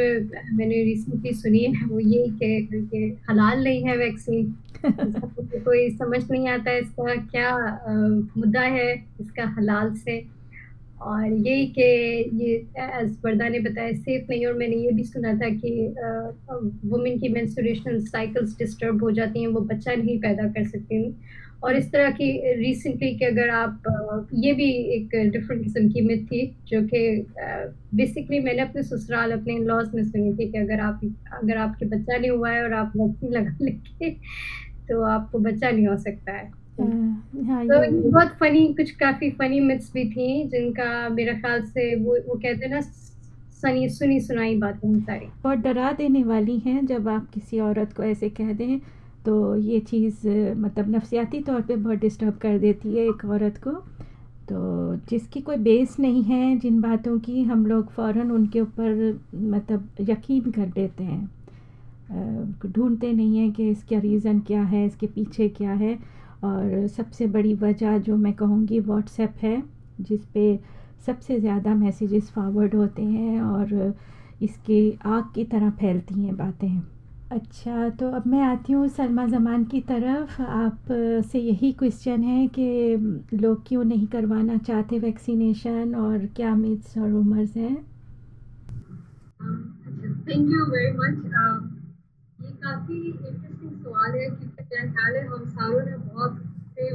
मैंने 0.55 0.83
रिसेंटली 0.83 1.33
सुनी 1.33 1.59
है। 1.59 1.85
वो 1.85 1.99
ये 1.99 2.27
कि 2.41 2.87
ये 2.93 3.17
हलाल 3.29 3.63
नहीं 3.63 3.83
है 3.83 3.97
वैक्सीन 3.97 4.55
कोई 4.85 5.89
समझ 5.89 6.21
नहीं 6.31 6.47
आता 6.47 6.71
है 6.71 6.79
इसका 6.81 7.15
क्या 7.15 7.51
मुद्दा 8.37 8.61
है 8.61 8.93
इसका 9.21 9.43
हलाल 9.57 9.93
से। 9.95 10.34
और 11.01 11.25
यही 11.25 11.65
कि 11.67 11.81
ये 12.43 12.53
एज 12.79 13.17
वर्दा 13.25 13.47
ने 13.49 13.59
बताया 13.59 13.93
सेफ़ 13.93 14.29
नहीं 14.29 14.45
और 14.45 14.53
मैंने 14.53 14.75
ये 14.75 14.91
भी 14.91 15.03
सुना 15.03 15.33
था 15.33 15.49
कि 15.55 15.71
वुमेन 16.89 17.19
की 17.19 17.29
मेंस्ट्रुएशन 17.29 17.99
साइकिल्स 18.05 18.57
डिस्टर्ब 18.57 19.03
हो 19.03 19.11
जाती 19.11 19.41
हैं 19.41 19.47
वो 19.47 19.61
बच्चा 19.61 19.95
नहीं 19.95 20.19
पैदा 20.19 20.47
कर 20.47 20.67
सकती 20.67 21.03
और 21.63 21.75
इस 21.75 21.91
तरह 21.91 22.09
की 22.11 22.55
रिसेंटली 22.55 23.13
कि 23.17 23.25
अगर 23.25 23.49
आप 23.49 23.83
ये 24.33 24.53
भी 24.53 24.69
एक 24.95 25.15
डिफरेंट 25.31 25.63
किस्म 25.63 25.87
की 25.89 26.01
मिथ 26.01 26.25
थी 26.25 26.45
जो 26.67 26.81
कि 26.83 27.25
बेसिकली 27.95 28.39
मैंने 28.39 28.61
अपने 28.61 28.83
ससुराल 28.83 29.31
अपने 29.31 29.57
लॉज 29.59 29.93
में 29.95 30.03
सुनी 30.03 30.33
थी 30.33 30.51
कि 30.51 30.57
अगर 30.57 30.79
आप 30.79 31.01
अगर 31.33 31.57
आपके 31.57 31.85
बच्चा 31.85 32.17
नहीं 32.17 32.31
हुआ 32.31 32.51
है 32.51 32.63
और 32.63 32.73
आप 32.73 32.93
वैक्सीन 32.97 33.33
लगा 33.33 33.57
लेंगे 33.61 34.09
तो 34.89 35.01
आपको 35.01 35.39
बच्चा 35.39 35.71
नहीं 35.71 35.87
हो 35.87 35.97
सकता 35.97 36.31
हाँ, 36.31 36.51
तो 36.79 38.09
बहुत 38.09 38.35
फनी 38.39 38.67
कुछ 38.73 38.91
काफ़ी 38.91 39.29
फनी 39.31 39.59
मिथ्स 39.59 39.91
भी 39.93 40.03
थी 40.09 40.27
जिनका 40.49 40.87
मेरा 41.09 41.33
ख्याल 41.33 41.61
से 41.63 41.93
वो 41.95 42.17
वो 42.27 42.35
कहते 42.35 42.65
हैं 42.65 42.73
ना 42.73 42.81
सनी 42.81 43.87
सुनी 43.89 44.19
सुनाई 44.19 44.55
बातें 44.55 44.99
सारी। 44.99 45.25
बहुत 45.43 45.57
डरा 45.59 45.91
देने 45.91 46.23
वाली 46.23 46.57
हैं 46.59 46.85
जब 46.85 47.07
आप 47.09 47.29
किसी 47.33 47.59
औरत 47.59 47.93
को 47.93 48.03
ऐसे 48.03 48.29
कह 48.31 48.51
दें 48.53 48.79
तो 49.25 49.55
ये 49.57 49.79
चीज़ 49.81 50.27
मतलब 50.57 50.89
नफसियाती 50.95 51.39
तौर 51.41 51.61
पे 51.61 51.75
बहुत 51.75 51.99
डिस्टर्ब 51.99 52.37
कर 52.37 52.57
देती 52.59 52.95
है 52.95 53.07
एक 53.09 53.25
औरत 53.25 53.57
को। 53.57 53.71
तो 54.49 54.95
जिसकी 55.09 55.41
कोई 55.41 55.57
बेस 55.57 55.95
नहीं 55.99 56.23
है 56.23 56.57
जिन 56.59 56.81
बातों 56.81 57.17
की 57.19 57.43
हम 57.43 57.65
लोग 57.65 57.89
फ़ौर 57.91 58.19
उनके 58.21 58.61
ऊपर 58.61 59.19
मतलब 59.35 59.87
यकीन 60.09 60.51
कर 60.51 60.65
देते 60.75 61.03
हैं। 61.03 61.23
ढूंढते 62.67 63.11
नहीं 63.13 63.37
हैं 63.37 63.51
कि 63.51 63.69
इसका 63.69 63.99
रीज़न 63.99 64.39
क्या 64.39 64.61
है 64.63 64.85
इसके 64.85 65.07
पीछे 65.07 65.47
क्या 65.49 65.73
है। 65.73 65.97
और 66.43 66.87
सबसे 66.87 67.27
बड़ी 67.27 67.53
वजह 67.55 67.97
जो 67.99 68.15
मैं 68.17 68.33
कहूँगी 68.33 68.79
व्हाट्सएप 68.79 69.35
है, 69.41 69.61
जिस 70.01 70.25
पे 70.25 70.59
सबसे 71.05 71.39
ज़्यादा 71.39 71.73
मैसेजेस 71.75 72.29
फॉरवर्ड 72.31 72.75
होते 72.75 73.03
हैं 73.03 73.41
और 73.41 73.93
इसके 74.41 74.79
आग 75.05 75.31
की 75.35 75.43
तरह 75.45 75.69
फैलती 75.71 76.21
हैं 76.21 76.35
बातें। 76.37 76.81
अच्छा 77.31 77.87
तो 77.89 78.09
अब 78.11 78.25
मैं 78.27 78.41
आती 78.41 78.73
हूँ 78.73 78.87
सलमा 78.87 79.25
ज़मान 79.27 79.63
की 79.65 79.79
तरफ़। 79.81 80.41
आप 80.41 80.85
से 81.31 81.39
यही 81.39 81.71
क्वेश्चन 81.73 82.23
है 82.23 82.47
कि 82.57 82.67
लोग 83.33 83.63
क्यों 83.67 83.83
नहीं 83.83 84.07
करवाना 84.07 84.57
चाहते 84.57 84.99
वैक्सीनेशन 84.99 85.95
और 85.95 86.25
क्या 86.35 86.55
मिथ्स 86.55 86.97
और 86.97 87.11
उमर्स 87.13 87.55
हैं? 87.57 87.75
थैंक 90.27 90.49
यू 90.49 90.65
वेरी 90.65 90.91
मच 90.97 91.25
ये 92.39 92.51
काफ़ी 92.63 92.95
इंटरेस्टिंग 92.97 93.64
सवाल 93.85 94.15
है 94.15 94.29
मेरा 94.31 94.85
ख्याल 94.85 95.15
है? 95.15 95.25
हम 95.27 95.45
सारों 95.47 95.81
ने 95.85 95.97
बहुत 95.97 96.37
से 96.77 96.89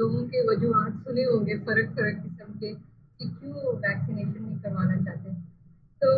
लोगों 0.00 0.22
के 0.28 0.42
वजूहत 0.48 0.98
सुने 1.04 1.22
होंगे 1.24 1.54
फ़र्क 1.58 1.90
फ़र्क 1.90 2.16
किस्म 2.22 2.52
के 2.54 2.72
कि 2.74 3.28
क्यों 3.28 3.76
वैक्सीनेशन 3.76 4.42
नहीं 4.42 4.58
करवाना 4.58 4.96
चाहते। 4.96 5.32
तो 6.02 6.10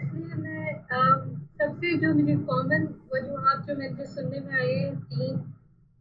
इसलिए 0.00 0.34
मैं 0.34 0.66
सबसे 1.60 1.96
जो 1.98 2.12
मुझे 2.14 2.36
कॉमन 2.50 2.84
वजूहत 3.14 3.64
जो 3.66 3.76
मुझे 3.76 4.04
सुनने 4.06 4.40
में 4.40 4.52
आए 4.54 4.76
तीन, 5.12 5.36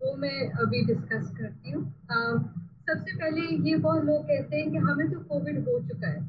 वो 0.01 0.15
मैं 0.17 0.37
अभी 0.63 0.83
डिस्कस 0.85 1.31
करती 1.39 1.71
हूँ। 1.71 1.83
सबसे 2.89 3.15
पहले 3.17 3.41
ये 3.69 3.75
बहुत 3.77 4.03
लोग 4.03 4.23
कहते 4.23 4.57
हैं 4.57 4.71
कि 4.71 4.77
हमें 4.77 5.09
तो 5.11 5.19
कोविड 5.19 5.59
हो 5.59 5.79
चुका 5.89 6.07
है 6.07 6.21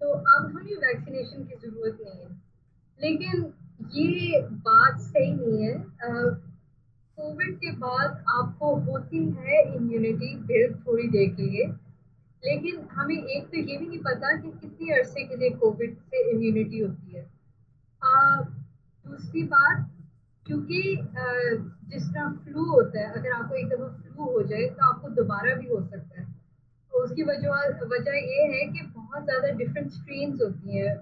तो 0.00 0.12
अब 0.12 0.46
हमें 0.56 0.76
वैक्सीनेशन 0.86 1.44
की 1.44 1.56
ज़रूरत 1.58 1.98
नहीं 2.02 2.20
है। 2.20 2.30
लेकिन 3.00 3.52
ये 3.92 4.40
बात 4.64 4.98
सही 5.00 5.32
नहीं 5.32 5.62
है। 5.62 5.74
कोविड 7.30 7.54
के 7.56 7.70
बाद 7.72 8.24
आपको 8.30 8.68
होती 8.84 9.18
है 9.32 9.58
इम्यूनिटी 9.74 10.28
फिर 10.46 10.72
थोड़ी 10.86 11.06
देर 11.08 11.28
के 11.34 11.42
लिए। 11.42 11.66
लेकिन 12.42 12.80
हमें 12.92 13.16
एक 13.16 13.44
तो 13.44 13.56
ये 13.58 13.76
भी 13.76 13.86
नहीं 13.86 13.98
पता 14.00 14.32
कि 14.36 14.50
कितने 14.52 14.94
अरसे 14.94 15.24
के 15.24 15.36
लिए 15.36 15.50
कोविड 15.60 15.94
से 15.94 16.22
इम्यूनिटी 16.30 16.78
होती 16.78 17.16
है। 17.16 17.22
दूसरी 19.04 19.42
बात, 19.44 19.86
क्योंकि 20.46 20.80
जिस 21.86 22.04
तरह 22.04 22.30
फ्लू 22.44 22.64
होता 22.64 23.00
है, 23.00 23.12
अगर 23.12 23.30
आपको 23.32 23.54
एक 23.54 23.68
दफ़ा 23.68 23.88
फ्लू 24.00 24.24
हो 24.26 24.42
जाए 24.44 24.66
तो 24.66 24.86
आपको 24.86 25.08
दोबारा 25.14 25.54
भी 25.54 25.68
हो 25.68 25.80
सकता 25.82 26.20
है। 26.20 26.26
तो 26.92 27.04
उसकी 27.04 27.22
वजह 27.22 27.86
वजह 27.92 28.16
ये 28.26 28.42
है 28.48 28.64
कि 28.72 28.80
बहुत 28.88 29.24
ज़्यादा 29.24 29.48
डिफरेंट 29.58 29.90
स्ट्रेन 29.90 30.38
होती 30.42 30.78
हैं 30.78 30.92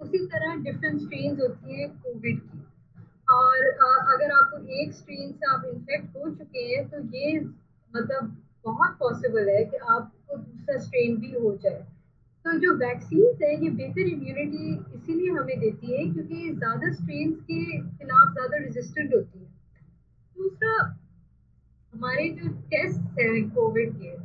उसी 0.00 0.18
तरह 0.26 0.54
डिफरेंट 0.62 1.00
स्ट्रेन 1.00 1.40
होती 1.40 1.66
हैं 1.74 1.88
कोविड 1.92 2.40
की। 2.40 2.51
और 3.32 3.66
अगर 4.14 4.32
आपको 4.32 4.58
एक 4.80 4.92
स्ट्रेन 4.94 5.32
से 5.32 5.46
आप 5.46 5.64
इन्फेक्ट 5.66 6.16
हो 6.16 6.30
चुके 6.30 6.64
हैं 6.66 6.88
तो 6.88 7.00
ये 7.16 7.38
मतलब 7.40 8.36
बहुत 8.66 8.96
पॉसिबल 8.98 9.48
है 9.48 9.64
कि 9.64 9.76
आपको 9.76 10.36
दूसरा 10.36 10.78
स्ट्रेन 10.78 11.16
भी 11.16 11.32
हो 11.32 11.56
जाए। 11.56 11.80
तो 12.44 12.52
जो 12.58 12.74
वैक्सीन 12.76 13.36
है, 13.42 13.52
ये 13.64 13.70
बेहतर 13.70 14.08
इम्यूनिटी 14.08 14.74
इसीलिए 14.94 15.30
हमें 15.30 15.58
देती 15.60 15.92
है 15.92 16.06
क्योंकि 16.12 16.52
ज़्यादा 16.52 16.90
स्ट्रेन 16.92 17.32
के 17.32 17.64
खिलाफ 17.78 18.32
ज़्यादा 18.32 18.58
रेजिस्टेंट 18.58 19.14
होती 19.14 19.38
है। 19.38 19.50
दूसरा, 20.36 20.74
हमारे 21.94 22.28
जो 22.30 22.48
टेस्ट 22.48 23.20
हैं 23.20 23.48
कोविड 23.50 23.94
के, 23.96 24.16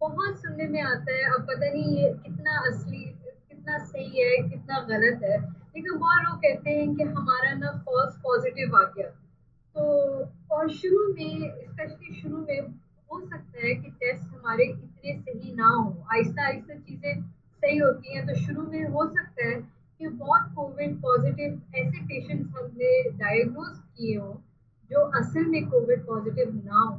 बहुत 0.00 0.40
सुनने 0.42 0.66
में 0.68 0.80
आता 0.82 1.12
है, 1.12 1.24
अब 1.34 1.42
पता 1.42 1.72
नहीं 1.72 1.96
ये 1.96 2.12
कितना 2.24 2.58
असली, 2.68 3.04
कितना 3.48 3.78
सही 3.78 4.20
है, 4.20 4.36
कितना 4.48 4.80
गलत 4.88 5.22
है 5.22 5.38
लेकिन 5.76 5.98
बहुत 5.98 6.22
लोग 6.22 6.36
कहते 6.38 6.70
हैं 6.70 6.94
कि 6.94 7.02
हमारा 7.04 7.52
ना 7.54 7.70
फॉल्स 7.86 8.16
पॉजिटिव 8.22 8.76
आ 8.76 8.82
गया। 8.96 9.08
तो 9.76 10.26
और 10.50 10.68
शुरू 10.70 11.06
में 11.14 11.50
स्पेशली 11.64 12.14
शुरू 12.14 12.38
में, 12.38 12.60
हो 13.10 13.20
सकता 13.20 13.66
है 13.66 13.74
कि 13.74 13.88
टेस्ट 14.00 14.22
हमारे 14.34 14.64
इतने 14.64 15.12
सही 15.14 15.52
ना 15.54 15.68
हो। 15.68 15.90
आहिस्ता 16.12 16.44
आहिस्ता 16.44 16.74
चीज़ें 16.74 17.20
सही 17.62 17.76
होती 17.76 18.14
हैं 18.14 18.26
तो 18.26 18.34
शुरू 18.34 18.62
में 18.62 18.84
हो 18.84 19.04
सकता 19.06 19.46
है 19.46 19.54
कि 20.00 20.06
बहुत 20.08 20.50
कोविड 20.56 20.94
पॉजिटिव 21.00 21.58
ऐसे 21.74 22.00
पेशेंट्स 22.02 22.50
हमने 22.56 23.02
डायग्नोज 23.12 23.78
किए 23.78 24.16
हों, 24.16 24.34
जो 24.90 25.00
असल 25.20 25.46
में 25.46 25.62
कोविड 25.64 26.04
पॉजिटिव 26.06 26.54
ना 26.64 26.80
हो। 26.80 26.96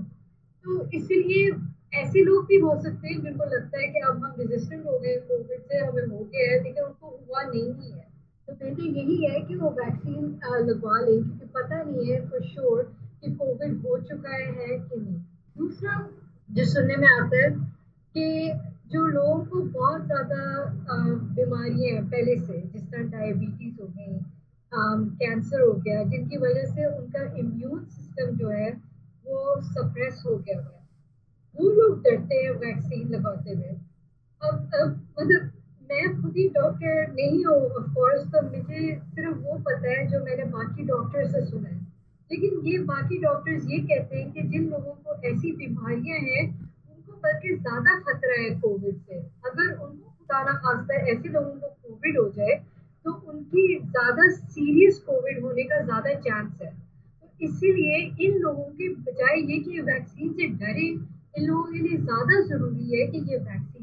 तो 0.65 0.83
इसीलिए 0.93 1.49
ऐसे 1.93 2.23
लोग 2.23 2.45
भी 2.45 2.57
हो 2.59 2.75
सकते 2.81 3.07
हैं, 3.07 3.21
जिनको 3.21 3.45
लगता 3.45 3.79
है 3.79 3.87
कि 3.87 3.99
अब 3.99 4.23
हम 4.23 4.33
रेजिस्टेंट 4.39 4.85
हो 4.85 4.97
गए 4.97 5.15
कोविड 5.29 5.61
से 5.61 5.77
हमें 5.79 6.03
हो 6.03 6.23
गया 6.23 6.51
है, 6.51 6.63
लेकिन 6.63 6.83
उनको 6.83 7.09
हुआ 7.09 7.41
नहीं 7.43 7.91
है। 7.91 8.08
तो 8.49 8.55
बेहतर 8.55 8.83
यही 8.97 9.15
है 9.23 9.39
कि 9.41 9.55
वो 9.55 9.69
वैक्सीन 9.71 10.23
लगवा 10.59 10.99
लें, 10.99 11.21
क्योंकि 11.23 11.45
पता 11.55 11.81
नहीं 11.81 12.05
है 12.05 12.19
फॉर 12.29 12.41
श्योर 12.43 12.81
कि 13.21 13.31
कोविड 13.31 13.75
हो 13.81 13.97
चुका 13.99 14.35
है 14.35 14.77
कि 14.77 14.99
नहीं। 14.99 15.17
दूसरा, 15.55 15.97
जो 16.49 16.63
सुनने 16.65 16.95
में 16.95 17.07
आता 17.09 17.37
है 17.37 17.49
कि 18.15 18.53
जो 18.91 19.05
लोगों 19.07 19.43
को 19.45 19.61
बहुत 19.77 20.05
ज़्यादा 20.05 20.41
बीमारियाँ 21.35 21.93
हैं 21.95 22.05
पहले 22.09 22.35
से, 22.37 22.61
जिस 22.73 22.83
तरह 22.83 23.03
डायबिटीज़ 23.09 23.81
हो 23.81 23.87
गई 23.87 24.19
कैंसर 25.19 25.61
हो 25.61 25.73
गया, 25.75 26.03
जिनकी 26.05 26.37
वजह 26.37 26.65
से 26.65 26.85
उनका 26.87 27.21
इम्यून 27.39 27.83
सिस्टम 27.85 28.35
जो 28.35 28.49
है, 28.49 28.71
वो 29.25 29.61
सप्रेस 29.63 30.23
हो 30.25 30.35
गया 30.37 30.59
है। 30.59 30.77
वो 31.55 31.69
लोग 31.71 32.01
डरते 32.01 32.35
हैं 32.35 32.51
वैक्सीन 32.57 33.07
लगाते 33.09 33.51
हुए। 33.51 33.77
अब 34.41 34.69
अब 34.73 34.99
मतलब 35.19 35.51
मैं 35.89 36.07
खुद 36.21 36.35
ही 36.37 36.47
डॉक्टर 36.55 37.07
नहीं 37.09 37.43
हूँ 37.45 37.55
ऑफकोर्स 37.77 38.25
तो 38.33 38.41
मुझे 38.41 38.81
सिर्फ़ 38.95 39.37
वो 39.37 39.57
पता 39.67 39.89
है 39.89 40.05
जो 40.07 40.19
मैंने 40.25 40.43
बाकी 40.51 40.83
डॉक्टर 40.85 41.27
से 41.27 41.45
सुना 41.45 41.69
है। 41.69 41.77
लेकिन 42.31 42.59
ये 42.65 42.77
बाकी 42.89 43.17
डॉक्टर्स 43.21 43.63
ये 43.69 43.77
कहते 43.81 44.17
हैं 44.17 44.31
कि 44.31 44.41
जिन 44.49 44.67
लोगों 44.69 44.93
को 44.95 45.15
ऐसी 45.29 45.51
बीमारियाँ 45.53 46.17
हैं, 46.19 46.43
उनको 46.91 47.13
बल्कि 47.23 47.55
ज़्यादा 47.55 47.97
खतरा 48.01 48.41
है 48.41 48.49
कोविड 48.59 48.97
से। 48.97 49.17
अगर 49.45 49.71
उनको 49.77 50.09
खुदा 50.09 50.43
ना 50.43 50.53
खास्ता 50.59 50.99
ऐसे 51.05 51.29
लोगों 51.29 51.53
को 51.53 51.67
कोविड 51.67 52.19
हो 52.19 52.27
जाए 52.35 52.59
तो 53.05 53.11
उनकी 53.29 53.63
ज़्यादा 53.77 54.29
सीरियस 54.29 54.97
कोविड 55.05 55.41
होने 55.43 55.63
का 55.63 55.81
ज़्यादा 55.83 56.13
चांस 56.21 56.51
है। 56.61 56.71
तो 56.71 57.45
इसीलिए 57.45 57.97
इन 58.25 58.37
लोगों 58.39 58.69
के 58.73 58.89
बजाय 59.01 59.39
ये 59.41 59.57
कि 59.59 59.79
वैक्सीन 59.81 60.33
से 60.33 60.47
डरे, 60.55 60.87
इन 61.37 61.45
लोगों 61.45 61.63
के 61.63 61.79
लिए 61.79 61.97
ज़्यादा 61.97 62.41
ज़रूरी 62.47 62.87
है 62.93 63.05
कि 63.07 63.17
ये 63.31 63.37
वैक्सीन 63.39 63.78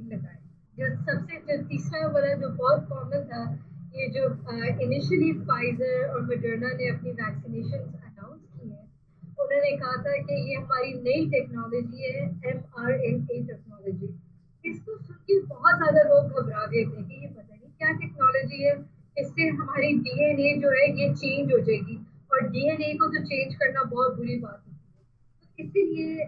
जो 0.78 0.86
सबसे 1.04 1.56
तीसरा 1.68 2.06
वाला 2.08 2.32
जो 2.40 2.48
बहुत 2.56 2.86
कॉमन 2.88 3.22
था, 3.28 3.42
ये 3.94 4.06
जो 4.14 4.24
इनिशियली 4.84 5.32
फाइजर 5.42 6.06
और 6.06 6.22
मडर्ना 6.24 6.72
ने 6.72 6.88
अपनी 6.88 7.10
वैक्सीनेशन 7.12 7.78
अनाउंस 7.78 8.40
की 8.40 8.68
है, 8.70 8.82
उन्होंने 9.38 9.70
कहा 9.76 9.96
था 10.04 10.16
कि 10.22 10.34
ये 10.48 10.54
हमारी 10.54 10.92
नई 10.98 11.26
टेक्नोलॉजी 11.30 12.02
है 12.04 12.24
M 12.50 12.58
R 12.78 12.90
N 12.92 13.16
A 13.30 13.40
technology 13.42 14.08
इसको 14.64 14.96
सुन 14.98 15.16
के 15.28 15.38
बहुत 15.44 15.76
ज़्यादा 15.78 16.02
लोग 16.08 16.28
घबरा 16.32 16.66
गए 16.66 16.84
थे 16.84 17.02
कि 17.02 17.22
ये 17.22 17.28
पता 17.28 17.54
नहीं 17.54 17.70
क्या 17.78 17.92
टेक्नोलॉजी 18.00 18.62
है, 18.62 18.74
इससे 19.16 19.48
हमारी 19.60 19.92
डीएनए 19.98 20.52
जो 20.60 20.70
है 20.70 20.86
ये 21.00 21.08
चेंज 21.14 21.52
हो 21.52 21.58
जाएगी, 21.60 21.96
और 22.32 22.48
डीएनए 22.48 22.92
को 23.00 23.06
तो 23.14 23.22
चेंज 23.24 23.54
करना 23.54 23.82
बहुत 23.94 24.16
बुरी 24.16 24.36
बात 24.40 24.62
है। 24.66 24.74
तो 24.74 25.62
इसीलिए 25.64 26.26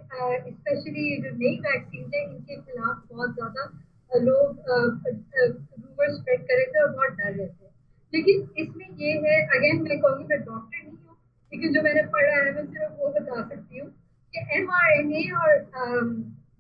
स्पेशली 0.51 1.07
जो 1.23 1.31
नई 1.37 1.55
वैक्सीन 1.61 2.11
है, 2.15 2.23
इनके 2.25 2.57
खिलाफ 2.57 3.03
बहुत 3.13 3.35
ज़्यादा 3.35 3.67
लोग 4.11 4.69
रूमर 4.69 6.13
स्प्रेड 6.13 6.41
कर 6.43 6.57
रहे 6.57 6.67
थे 6.67 6.83
और 6.83 6.91
बहुत 6.93 7.11
डर 7.13 7.33
रहे 7.33 7.47
थे। 7.47 7.67
लेकिन 8.13 8.49
इसमें 8.59 8.87
ये 9.01 9.13
है 9.25 9.41
अगेन 9.57 9.83
मैं 9.83 9.99
कहूँगी 10.01 10.25
मैं 10.25 10.41
डॉक्टर 10.41 10.79
नहीं 10.79 10.97
हूँ, 10.97 11.17
लेकिन 11.53 11.73
जो 11.73 11.83
मैंने 11.83 12.03
पढ़ा 12.15 12.37
है, 12.37 12.55
मैं 12.55 12.65
सिर्फ़ 12.67 12.93
वो 13.01 13.09
बता 13.11 13.43
सकती 13.49 13.79
हूँ 13.79 13.89
कि 14.35 14.39
एम 14.59 14.71
आर 14.73 14.91
एन 14.93 15.13
ए 15.13 15.29
और 15.35 15.53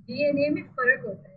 डी 0.09 0.28
एन 0.28 0.38
ए 0.38 0.49
में 0.50 0.62
फ़र्क 0.62 1.05
होता 1.07 1.31
है। 1.31 1.37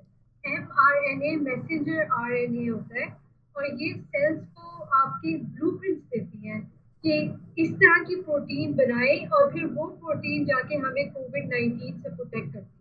M 0.56 0.68
R 0.82 0.98
N 1.12 1.22
A 1.22 1.36
messenger 1.38 2.01
R 2.20 2.32
N 2.34 2.56
A 2.58 2.68
होता 2.68 3.00
है 3.00 3.08
और 3.56 3.65
ये 3.82 3.94
सेल्स 3.94 4.44
को 4.58 4.84
आपकी 5.00 5.36
ब्लू 5.38 5.72
देती 5.72 6.48
हैं 6.48 6.62
कि 7.03 7.13
इस 7.58 7.72
तरह 7.74 8.03
की 8.03 8.15
प्रोटीन 8.22 8.74
बनाए 8.75 9.18
और 9.34 9.51
फिर 9.53 9.65
वो 9.75 9.86
प्रोटीन 10.01 10.46
जाके 10.46 10.75
हमें 10.77 11.10
कोविड 11.13 11.50
नाइन्टीन 11.50 12.00
से 12.01 12.10
प्रोटेक्ट 12.10 12.53
करती 12.53 12.77
है। 12.77 12.81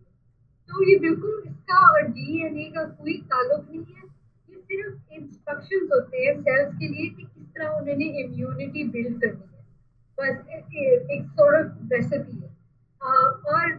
तो 0.70 0.82
ये 0.88 0.98
बिल्कुल 0.98 1.42
इसका 1.46 1.78
और 1.92 2.02
डी 2.08 2.46
एन 2.46 2.58
ए 2.58 2.64
का 2.74 2.84
कोई 2.98 3.16
ताल्लुक 3.30 3.66
नहीं 3.70 3.84
है। 3.84 4.02
ये 4.48 4.56
सिर्फ़ 4.56 5.14
इंस्ट्रक्शन 5.14 5.88
होते 5.92 6.24
हैं 6.24 6.34
सेल्स 6.40 6.74
के 6.74 6.88
लिए 6.88 7.08
कि 7.08 7.22
किस 7.22 7.46
तरह 7.54 7.78
उन्होंने 7.78 8.06
इम्यूनिटी 8.20 8.84
बिल्ड 8.88 9.20
करनी 9.20 9.46
है। 9.46 9.62
बस 10.18 10.34
एक 11.10 11.26
सॉर्ट 11.38 11.56
ऑफ़ 11.56 11.94
रेसिपी 11.94 12.36
है। 12.36 12.48
और 13.00 13.72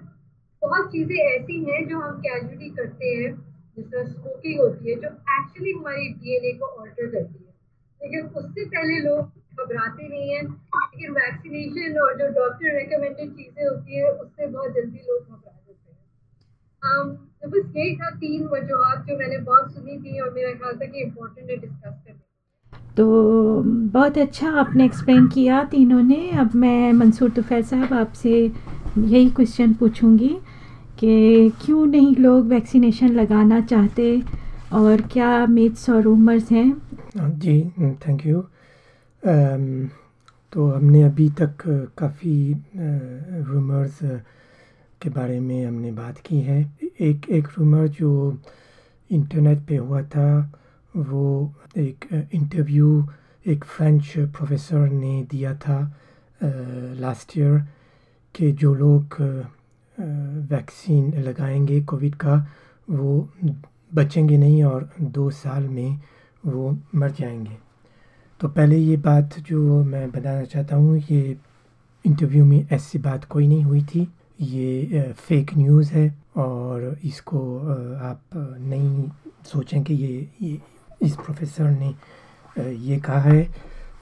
बहुत 0.62 0.92
चीज़ें 0.92 1.16
ऐसी 1.18 1.64
हैं 1.66 1.88
जो 1.90 2.00
हम 2.00 2.18
कैजुअली 2.22 2.70
करते 2.80 3.08
हैं 3.16 3.30
जिस 3.76 3.86
तरह 3.86 4.04
स्मोकिंग 4.06 4.60
होती 4.60 4.90
है 4.90 4.96
जो 4.96 5.10
एक्चुअली 5.38 5.72
हमारी 5.72 6.08
डीएनए 6.14 6.52
को 6.60 6.66
ऑल्टर 6.82 7.08
करती 7.08 7.44
है। 7.46 7.50
लेकिन 8.02 8.28
उससे 8.42 8.66
पहले 8.66 9.00
लोग 9.00 9.20
घबराते 9.56 10.08
नहीं 10.08 10.30
हैं 10.30 10.44
लेकिन 10.44 11.12
वैक्सीनेशन 11.14 11.98
और 12.00 12.18
जो 12.20 12.28
डॉक्टर 12.40 12.78
रिकमेंडेड 12.78 13.30
चीज़ें 13.32 13.66
होती 13.68 13.96
है 13.96 14.12
उससे 14.12 14.48
बहुत 14.48 14.74
जल्दी 14.74 15.00
लोग 15.00 15.20
घबरा 15.22 15.30
जाते 15.30 15.40
हैं। 15.40 15.42
um, 15.42 15.46
तो 15.46 15.51
बस 16.84 17.72
यही 17.76 17.96
था 17.96 18.10
तीन 18.10 18.44
वजूहत 18.48 19.06
जो 19.08 19.18
मैंने 19.18 19.38
बहुत 19.40 19.72
सुनी 19.74 19.98
थी 20.00 20.20
और 20.20 20.34
मेरा 20.34 20.52
ख्याल 20.54 20.76
था 20.76 20.86
कि 20.86 21.02
इम्पोर्टेंट 21.02 21.50
है 21.50 21.58
डिस्कस 21.58 22.02
करना 22.06 22.20
तो 22.98 23.06
बहुत 23.94 24.18
अच्छा 24.18 24.50
आपने 24.60 24.86
एक्सप्लेन 24.86 25.28
किया 25.28 25.64
तीनों 25.64 26.02
ने। 26.04 26.30
अब 26.40 26.56
मैं 26.56 26.92
मंसूर 26.94 27.30
तुफ़ैल 27.30 27.64
साहब 27.64 27.94
आपसे 27.94 28.32
यही 28.98 29.30
क्वेश्चन 29.30 29.74
पूछूँगी 29.74 30.30
कि 31.00 31.52
क्यों 31.66 31.86
नहीं 31.86 32.16
लोग 32.16 32.48
वैक्सीनेशन 32.48 33.10
लगाना 33.12 33.60
चाहते 33.62 34.22
और 34.74 35.02
क्या 35.14 35.46
मिथ्स 35.48 35.90
और 35.90 36.02
रूमर्स 36.02 36.52
हैं? 36.52 36.70
हाँ 37.18 37.30
जी 37.30 37.62
थैंक 38.08 38.26
यू 38.26 38.42
तो 40.54 40.68
हमने 40.68 41.02
अभी 41.04 41.30
तक 41.42 41.64
काफ़ी 41.98 42.36
रूमर्स 42.76 44.00
के 45.02 45.10
बारे 45.10 45.40
में 45.40 45.66
हमने 45.66 45.92
बात 45.92 46.18
की 46.26 46.40
है। 46.42 46.60
एक 47.02 47.30
एक 47.30 47.48
रूमर 47.58 47.88
जो 47.88 48.12
इंटरनेट 49.10 49.66
पे 49.68 49.78
हुआ 49.78 50.02
था, 50.04 50.52
वो 50.96 51.54
एक 51.78 52.06
इंटरव्यू 52.34 53.08
एक 53.46 53.64
फ्रेंच 53.66 54.14
प्रोफेसर 54.18 54.90
ने 54.90 55.22
दिया 55.32 55.54
था 55.56 55.80
लास्ट 56.42 57.38
ईयर 57.38 57.58
कि 58.36 58.52
जो 58.52 58.74
लोग 58.76 59.22
वैक्सीन 60.52 61.14
लगाएँगे 61.20 61.82
कोविड 61.82 62.16
का, 62.16 62.36
वो 62.90 63.30
बचेंगे 63.94 64.38
नहीं 64.38 64.64
और 64.64 64.90
दो 65.02 65.30
साल 65.30 65.68
में 65.68 66.00
वो 66.46 66.78
मर 66.96 67.12
जाएँगे। 67.12 67.58
तो 68.40 68.48
पहले 68.48 68.78
ये 68.78 68.98
बात 68.98 69.40
जो 69.40 69.84
मैं 69.84 70.10
बताना 70.12 70.44
चाहता 70.44 70.76
हूँ, 70.76 70.98
ये 71.12 71.38
इंटरव्यू 72.06 72.46
में 72.46 72.68
ऐसी 72.72 73.00
बात 73.00 73.26
कोई 73.26 73.48
नहीं 73.48 73.64
हुई 73.64 73.84
थी। 73.84 74.08
ये 74.42 75.02
फेक 75.18 75.52
न्यूज़ 75.58 75.92
है 75.94 76.08
और 76.38 76.98
इसको 77.06 77.40
आप 78.02 78.22
नहीं 78.36 79.10
सोचें 79.46 79.84
कि 79.84 79.94
ये 79.94 80.30
ये, 80.42 80.60
इस 81.02 81.16
प्रोफेसर 81.16 81.70
ने 81.70 81.94
ये 82.58 83.00
कहा 83.00 83.20
है। 83.22 83.48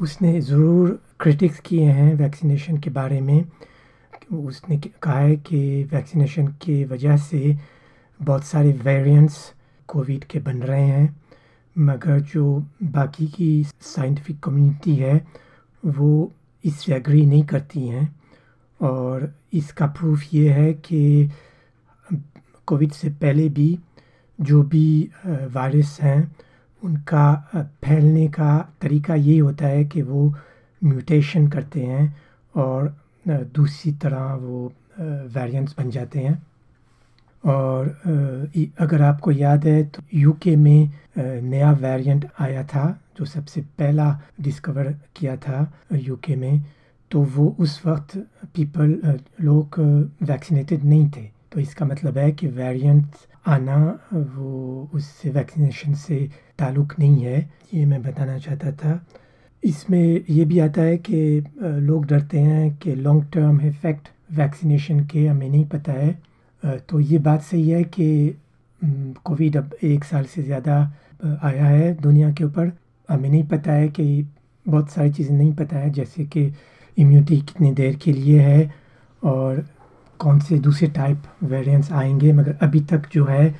उसने 0.01 0.39
ज़रूर 0.41 0.99
क्रिटिक्स 1.19 1.59
किए 1.59 1.85
हैं 1.91 2.13
वैक्सीनेशन 2.15 2.77
के 2.77 2.89
बारे 2.89 3.19
में। 3.21 3.45
उसने 4.33 4.77
कहा 4.77 5.19
है 5.19 5.35
कि 5.37 5.83
वैक्सीनेशन 5.91 6.47
के 6.63 6.83
वजह 6.85 7.17
से 7.17 7.57
बहुत 8.19 8.43
सारे 8.43 8.71
वेरिएंट्स 8.83 9.37
कोविड 9.89 10.23
के 10.23 10.39
बन 10.39 10.61
रहे 10.61 10.85
हैं, 10.85 11.15
मगर 11.75 12.19
जो 12.19 12.45
बाकी 12.83 13.27
की 13.27 13.63
साइंटिफिक 13.81 14.39
कम्युनिटी 14.43 14.95
है, 14.95 15.21
वो 15.83 16.31
इससे 16.63 16.93
एग्री 16.95 17.25
नहीं 17.25 17.43
करती 17.45 17.87
हैं। 17.87 18.07
और 18.79 19.33
इसका 19.53 19.87
प्रूफ 19.89 20.33
ये 20.33 20.49
है 20.51 20.73
कि 20.75 21.29
कोविड 22.67 22.91
से 22.91 23.09
पहले 23.11 23.47
भी 23.49 23.77
जो 24.39 24.61
भी 24.63 25.09
वायरस 25.25 25.97
हैं, 26.01 26.35
उनका 26.81 27.35
फैलने 27.83 28.27
का 28.29 28.57
तरीका 28.81 29.15
ये 29.15 29.37
होता 29.39 29.67
है 29.67 29.83
कि 29.85 30.01
वो 30.01 30.33
म्यूटेशन 30.81 31.47
करते 31.47 31.81
हैं 31.81 32.15
और 32.55 32.95
दूसरी 33.27 33.91
तरह 33.93 34.33
वो 34.35 34.71
वेरिएंट्स 34.99 35.75
बन 35.77 35.89
जाते 35.89 36.19
हैं। 36.19 36.41
और 37.43 37.87
अगर 38.79 39.01
आपको 39.01 39.31
याद 39.31 39.65
है 39.65 39.83
तो 39.85 40.03
यूके 40.13 40.55
में 40.55 40.89
नया 41.17 41.71
वेरिएंट 41.73 42.25
आया 42.39 42.63
था, 42.63 42.99
जो 43.19 43.25
सबसे 43.25 43.61
पहला 43.77 44.19
डिस्कवर 44.41 44.93
किया 45.15 45.35
था 45.37 45.71
यूके 45.93 46.35
में। 46.35 46.65
तो 47.11 47.21
वो 47.35 47.55
उस 47.59 47.81
वक्त 47.85 48.17
पीपल 48.55 49.19
लोग 49.41 49.79
वैक्सीनेटेड 50.21 50.83
नहीं 50.83 51.09
थे। 51.09 51.29
तो 51.51 51.59
इसका 51.59 51.85
मतलब 51.85 52.17
है 52.17 52.31
कि 52.31 52.47
वेरिएंट्स 52.47 53.27
आना 53.45 53.77
वो 54.13 54.89
उससे 54.93 55.29
वैक्सीनेशन 55.29 55.93
से 55.95 56.29
ताल्लुक़ 56.59 56.93
नहीं 56.99 57.21
है, 57.21 57.49
ये 57.73 57.85
मैं 57.85 58.01
बताना 58.03 58.37
चाहता 58.37 58.71
था। 58.73 59.05
इसमें 59.63 60.23
ये 60.29 60.45
भी 60.45 60.59
आता 60.59 60.81
है 60.81 60.97
कि 60.99 61.43
लोग 61.59 62.05
डरते 62.05 62.39
हैं 62.39 62.75
कि 62.77 62.95
लॉन्ग 62.95 63.25
टर्म 63.33 63.61
इफ़ेक्ट 63.67 64.07
वैक्सीनेशन 64.33 64.99
के 65.05 65.25
हमें 65.27 65.49
नहीं 65.49 65.65
पता 65.67 65.93
है। 65.93 66.77
तो 66.79 66.99
ये 66.99 67.17
बात 67.19 67.41
सही 67.41 67.69
है 67.69 67.83
कि 67.85 68.35
कोविड 69.25 69.57
अब 69.57 69.73
एक 69.83 70.03
साल 70.03 70.25
से 70.25 70.43
ज़्यादा 70.43 70.75
आया 71.43 71.65
है 71.65 71.93
दुनिया 72.01 72.31
के 72.33 72.43
ऊपर। 72.43 72.71
हमें 73.09 73.29
नहीं 73.29 73.43
पता 73.47 73.71
है 73.71 73.87
कि 73.89 74.27
बहुत 74.65 74.89
सारी 74.89 75.11
चीज़ें 75.11 75.35
नहीं 75.35 75.53
पता 75.55 75.77
है, 75.77 75.89
जैसे 75.89 76.25
कि 76.25 76.51
इम्यूनिटी 76.97 77.37
कितनी 77.37 77.71
देर 77.71 77.95
के 77.95 78.13
लिए 78.13 78.39
है 78.41 78.73
और 79.21 79.65
कौन 80.19 80.39
से 80.39 80.57
दूसरे 80.59 80.87
टाइप 80.89 81.23
वेरिएंट्स 81.43 81.91
आएँगे। 81.91 82.31
मगर 82.33 82.57
अभी 82.61 82.79
तक 82.81 83.09
जो 83.11 83.25
है 83.25 83.53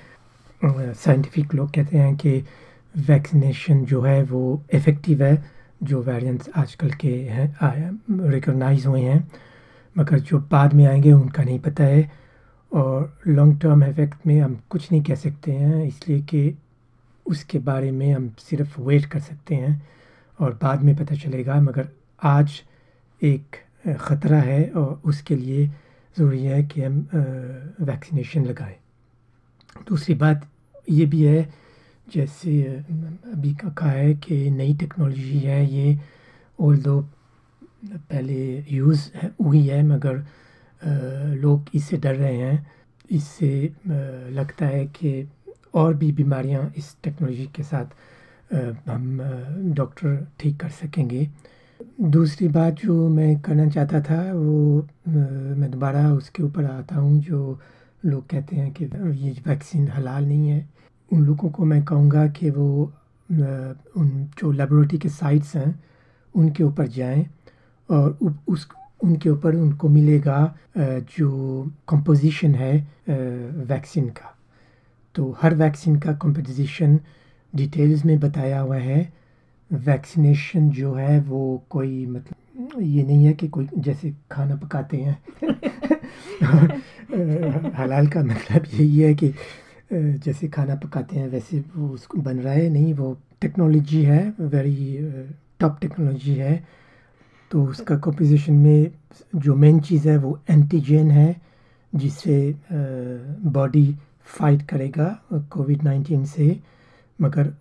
साइंटिफिक 0.61 1.53
लोग 1.55 1.71
कहते 1.71 1.97
हैं 1.97 2.15
कि 2.17 2.43
वैक्सीनेशन 2.95 3.83
जो 3.85 4.01
है 4.01 4.21
वो 4.23 4.61
इफ़ेक्टिव 4.73 5.23
है, 5.23 5.43
जो 5.83 6.01
वेरिएंट्स 6.03 6.49
आजकल 6.57 6.91
के 6.91 7.13
हैं 7.29 8.29
रिकॉग्नाइज 8.31 8.85
हुए 8.85 9.01
हैं। 9.01 9.27
मगर 9.95 10.19
जो 10.19 10.39
बाद 10.51 10.73
में 10.73 10.85
आएँगे 10.85 11.11
उनका 11.11 11.43
नहीं 11.43 11.59
पता 11.59 11.83
है 11.83 12.09
और 12.71 13.17
लॉन्ग 13.27 13.59
टर्म 13.61 13.83
इफ़ेक्ट 13.83 14.27
में 14.27 14.39
हम 14.41 14.59
कुछ 14.69 14.91
नहीं 14.91 15.01
कह 15.03 15.15
सकते 15.15 15.51
हैं, 15.51 15.83
इसलिए 15.85 16.19
कि 16.21 16.57
उसके 17.25 17.59
बारे 17.59 17.91
में 17.91 18.13
हम 18.13 18.29
सिर्फ़ 18.39 18.79
वेट 18.81 19.05
कर 19.05 19.19
सकते 19.19 19.55
हैं 19.55 19.81
और 20.39 20.59
बाद 20.61 20.83
में 20.83 20.95
पता 20.95 21.15
चलेगा। 21.15 21.59
मगर 21.61 21.87
आज 22.23 22.61
एक 23.21 23.55
ख़तरा 23.99 24.39
है 24.41 24.63
और 24.71 25.01
उसके 25.05 25.35
लिए 25.35 25.67
ज़रूरी 26.17 26.43
है 26.43 26.63
कि 26.63 26.81
हम 26.81 26.99
वैक्सीनेशन 27.81 28.45
लगाएँ। 28.45 28.75
दूसरी 29.87 30.15
बात 30.15 30.47
ये 30.89 31.05
भी 31.05 31.23
है, 31.23 31.47
जैसे 32.07 32.61
अभी 32.63 33.53
का 33.55 33.69
कहा 33.69 33.91
है 33.91 34.13
कि 34.15 34.49
नई 34.51 34.73
टेक्नोलॉजी 34.77 35.39
है 35.39 35.65
ये 35.65 35.97
ओल 36.59 36.77
दो 36.77 36.99
पहले 37.85 38.63
यूज़ 38.69 39.09
हुई 39.41 39.67
है, 39.67 39.83
मगर 39.83 40.23
लोग 41.41 41.69
इससे 41.75 41.97
डर 41.97 42.15
रहे 42.15 42.37
हैं। 42.37 42.65
इससे 43.09 43.71
लगता 44.31 44.65
है 44.65 44.85
कि 44.87 45.27
और 45.73 45.93
भी 45.93 46.11
बीमारियाँ 46.11 46.71
इस 46.77 46.95
टेक्नोलॉजी 47.03 47.45
के 47.55 47.63
साथ 47.63 47.85
हम 48.89 49.73
डॉक्टर 49.75 50.25
ठीक 50.39 50.59
कर 50.59 50.69
सकेंगे। 50.71 51.27
दूसरी 51.99 52.47
बात 52.47 52.73
जो 52.73 53.07
मैं 53.09 53.39
करना 53.41 53.67
चाहता 53.69 53.99
था, 54.01 54.21
वो 54.33 54.87
मैं 55.07 55.69
दोबारा 55.71 56.07
उसके 56.13 56.43
ऊपर 56.43 56.65
आता 56.65 56.95
हूँ, 56.95 57.19
जो 57.19 57.59
लोग 58.03 58.27
कहते 58.29 58.55
हैं 58.55 58.71
कि 58.73 58.85
ये 58.85 59.31
वैक्सीन 59.47 59.87
हलाल 59.87 60.25
नहीं 60.25 60.49
है। 60.49 60.69
उन 61.11 61.25
लोगों 61.25 61.49
को 61.49 61.65
मैं 61.65 61.83
कहूँगा 61.85 62.27
कि 62.29 62.49
वो 62.49 62.83
उन 63.29 64.29
जो 64.39 64.51
लेबोरेटरी 64.51 64.97
के 64.97 65.09
साइट्स 65.09 65.55
हैं, 65.55 65.83
उनके 66.35 66.63
ऊपर 66.63 66.87
जाएँ 66.87 67.25
और 67.89 68.17
उस, 68.47 68.67
उनके 69.03 69.29
ऊपर 69.29 69.55
उनको 69.55 69.89
मिलेगा 69.89 70.55
जो 70.77 71.71
कंपोजिशन 71.89 72.55
है 72.55 72.75
वैक्सीन 73.09 74.09
का। 74.09 74.35
तो 75.15 75.35
हर 75.41 75.55
वैक्सीन 75.55 75.99
का 75.99 76.13
कंपोजिशन 76.15 76.99
डिटेल्स 77.53 78.05
में 78.05 78.19
बताया 78.19 78.59
हुआ 78.59 78.77
है। 78.77 79.18
वैक्सीनेशन 79.73 80.69
जो 80.69 80.93
है 80.93 81.19
वो 81.19 81.63
कोई 81.69 82.05
मतलब 82.05 82.81
ये 82.81 83.03
नहीं 83.03 83.25
है 83.25 83.33
कि 83.33 83.47
कोई 83.47 83.67
जैसे 83.77 84.15
खाना 84.31 84.55
पकाते 84.55 84.97
हैं। 84.97 85.23
हलाल 87.75 88.07
का 88.07 88.23
मतलब 88.23 88.63
यही 88.73 88.99
है 88.99 89.13
कि 89.13 89.33
जैसे 89.93 90.47
खाना 90.47 90.75
पकाते 90.75 91.15
हैं 91.15 91.29
वैसे 91.29 91.63
वो 91.75 91.89
उसको 91.89 92.17
बन 92.17 92.39
रहा 92.39 92.53
है, 92.53 92.69
नहीं, 92.69 92.93
वो 92.93 93.17
टेक्नोलॉजी 93.41 94.03
है 94.03 94.33
वेरी 94.39 94.97
टॉप 95.59 95.77
टेक्नोलॉजी 95.81 96.33
है। 96.33 96.67
तो 97.51 97.63
उसका 97.63 97.97
कंपोजिशन 97.97 98.53
में 98.53 98.91
जो 99.35 99.55
मेन 99.55 99.79
चीज़ 99.79 100.09
है 100.09 100.17
वो 100.17 100.39
एंटीजन 100.49 101.11
है, 101.11 101.41
जिससे 101.95 102.55
बॉडी 103.45 103.95
फाइट 104.25 104.61
करेगा 104.61 105.21
कोविड 105.33 105.83
नाइन्टीन 105.83 106.25
से। 106.25 106.59
मगर 107.19 107.53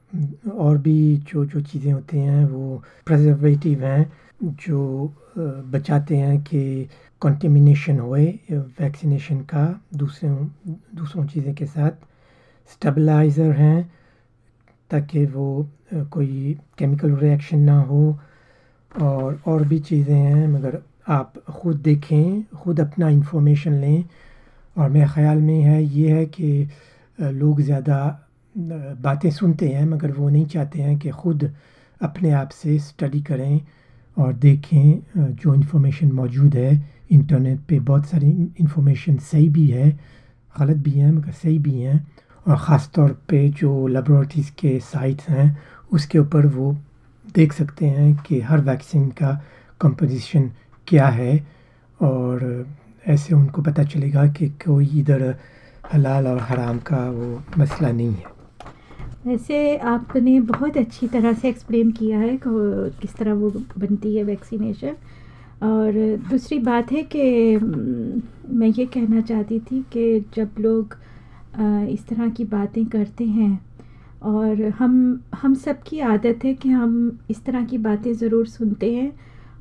और 0.50 0.78
भी 0.78 1.16
जो 1.32 1.44
जो 1.44 1.60
चीज़ें 1.60 1.92
होती 1.92 2.18
हैं, 2.18 2.44
वो 2.46 2.82
प्रजर्वेटिव 3.06 3.84
हैं, 3.84 4.12
जो 4.44 5.14
बचाते 5.38 6.16
हैं 6.16 6.40
कि 6.42 6.88
कंटेमिनेशन 7.22 7.98
होए 7.98 8.26
वैक्सीनेशन 8.50 9.40
का, 9.42 9.80
दूसरे, 9.94 10.28
दूसरों 10.96 11.26
चीज़ें 11.26 11.54
के 11.54 11.66
साथ। 11.66 12.06
स्टेबलाइज़र 12.70 13.52
हैं, 13.52 13.90
ताकि 14.90 15.24
वो 15.26 15.68
कोई 15.94 16.56
केमिकल 16.78 17.14
रिएक्शन 17.16 17.58
ना 17.60 17.80
हो। 17.80 18.18
और 18.92 19.40
और 19.46 19.64
भी 19.68 19.78
चीज़ें 19.80 20.14
हैं, 20.14 20.46
मगर 20.48 20.78
आप 21.08 21.32
ख़ुद 21.50 21.76
देखें, 21.76 22.42
ख़ुद 22.62 22.80
अपना 22.80 23.08
इंफॉर्मेशन 23.08 23.72
लें। 23.72 24.04
और 24.76 24.88
मेरे 24.90 25.06
ख़्याल 25.08 25.38
में 25.38 25.60
है, 25.60 25.82
ये 25.84 26.10
है 26.10 26.24
कि 26.26 26.68
लोग 27.18 27.60
ज़्यादा 27.60 27.98
बातें 28.58 29.30
सुनते 29.30 29.68
हैं, 29.68 29.84
मगर 29.86 30.10
वो 30.12 30.28
नहीं 30.28 30.46
चाहते 30.46 30.82
हैं 30.82 30.98
कि 30.98 31.10
ख़ुद 31.10 31.50
अपने 32.00 32.30
आप 32.30 32.48
से 32.50 32.78
स्टडी 32.78 33.20
करें 33.22 33.60
और 34.16 34.32
देखें 34.34 35.34
जो 35.34 35.54
इन्फॉर्मेशन 35.54 36.12
मौजूद 36.12 36.54
है 36.54 36.70
इंटरनेट 37.10 37.60
पे। 37.68 37.78
बहुत 37.80 38.06
सारी 38.06 38.30
इन्फॉर्मेशन 38.60 39.16
सही 39.16 39.48
भी 39.48 39.66
है, 39.66 39.90
गलत 40.54 40.76
भी 40.76 40.90
है, 40.90 41.10
मगर 41.12 41.32
सही 41.32 41.58
भी 41.58 41.80
हैं। 41.80 42.06
और 42.46 42.56
ख़ास 42.56 42.90
तौर 42.94 43.10
पे 43.28 43.48
जो 43.50 43.86
लेबोरेटरीज़ 43.86 44.50
के 44.58 44.78
साइट्स 44.80 45.28
हैं, 45.28 45.58
उसके 45.92 46.18
ऊपर 46.18 46.46
वो 46.46 46.76
देख 47.34 47.52
सकते 47.52 47.86
हैं 47.86 48.14
कि 48.22 48.40
हर 48.40 48.60
वैक्सीन 48.60 49.08
का 49.10 49.32
कंपोजिशन 49.80 50.50
क्या 50.86 51.06
है। 51.08 51.46
और 52.00 52.66
ऐसे 53.06 53.34
उनको 53.34 53.62
पता 53.62 53.84
चलेगा 53.84 54.26
कि 54.26 54.48
कोई 54.66 54.86
इधर 55.00 55.34
हलाल 55.92 56.26
और 56.26 56.40
हराम 56.40 56.78
का 56.78 57.08
वो 57.10 57.42
मसला 57.58 57.90
नहीं 57.92 58.14
है। 58.14 58.37
वैसे 59.26 59.76
आपने 59.76 60.38
बहुत 60.40 60.76
अच्छी 60.76 61.06
तरह 61.08 61.32
से 61.32 61.48
एक्सप्लेन 61.48 61.90
किया 61.90 62.18
है 62.18 62.38
किस 62.44 63.14
तरह 63.16 63.32
वो 63.34 63.50
बनती 63.78 64.16
है 64.16 64.22
वैक्सीनेशन 64.24 64.94
और 65.62 65.92
दूसरी 66.30 66.58
बात 66.58 66.92
है 66.92 67.02
कि 67.02 67.56
मैं 67.56 68.68
ये 68.68 68.86
कहना 68.86 69.20
चाहती 69.20 69.58
थी 69.60 69.82
कि 69.92 70.24
जब 70.34 70.54
लोग 70.58 70.96
इस 71.90 72.06
तरह 72.06 72.28
की 72.28 72.44
बातें 72.44 72.84
करते 72.86 73.24
हैं 73.24 73.58
और 74.22 74.62
हम 74.78 74.94
हम 75.34 75.54
सब 75.54 75.82
की 75.82 76.00
आदत 76.00 76.44
है 76.44 76.54
कि 76.54 76.68
हम 76.68 77.18
इस 77.30 77.44
तरह 77.44 77.64
की 77.64 77.78
बातें 77.78 78.12
ज़रूर 78.14 78.46
सुनते 78.46 78.94
हैं 78.94 79.12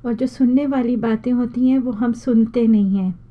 और 0.06 0.14
जो 0.14 0.28
सुनने 0.28 0.66
वाली 0.66 0.96
बातें 0.96 1.32
होती 1.32 1.70
हैं 1.70 1.80
वो 1.80 1.92
हम 1.92 2.14
सुनते 2.14 2.68
नहीं 2.68 2.98
हैं। 2.98 3.27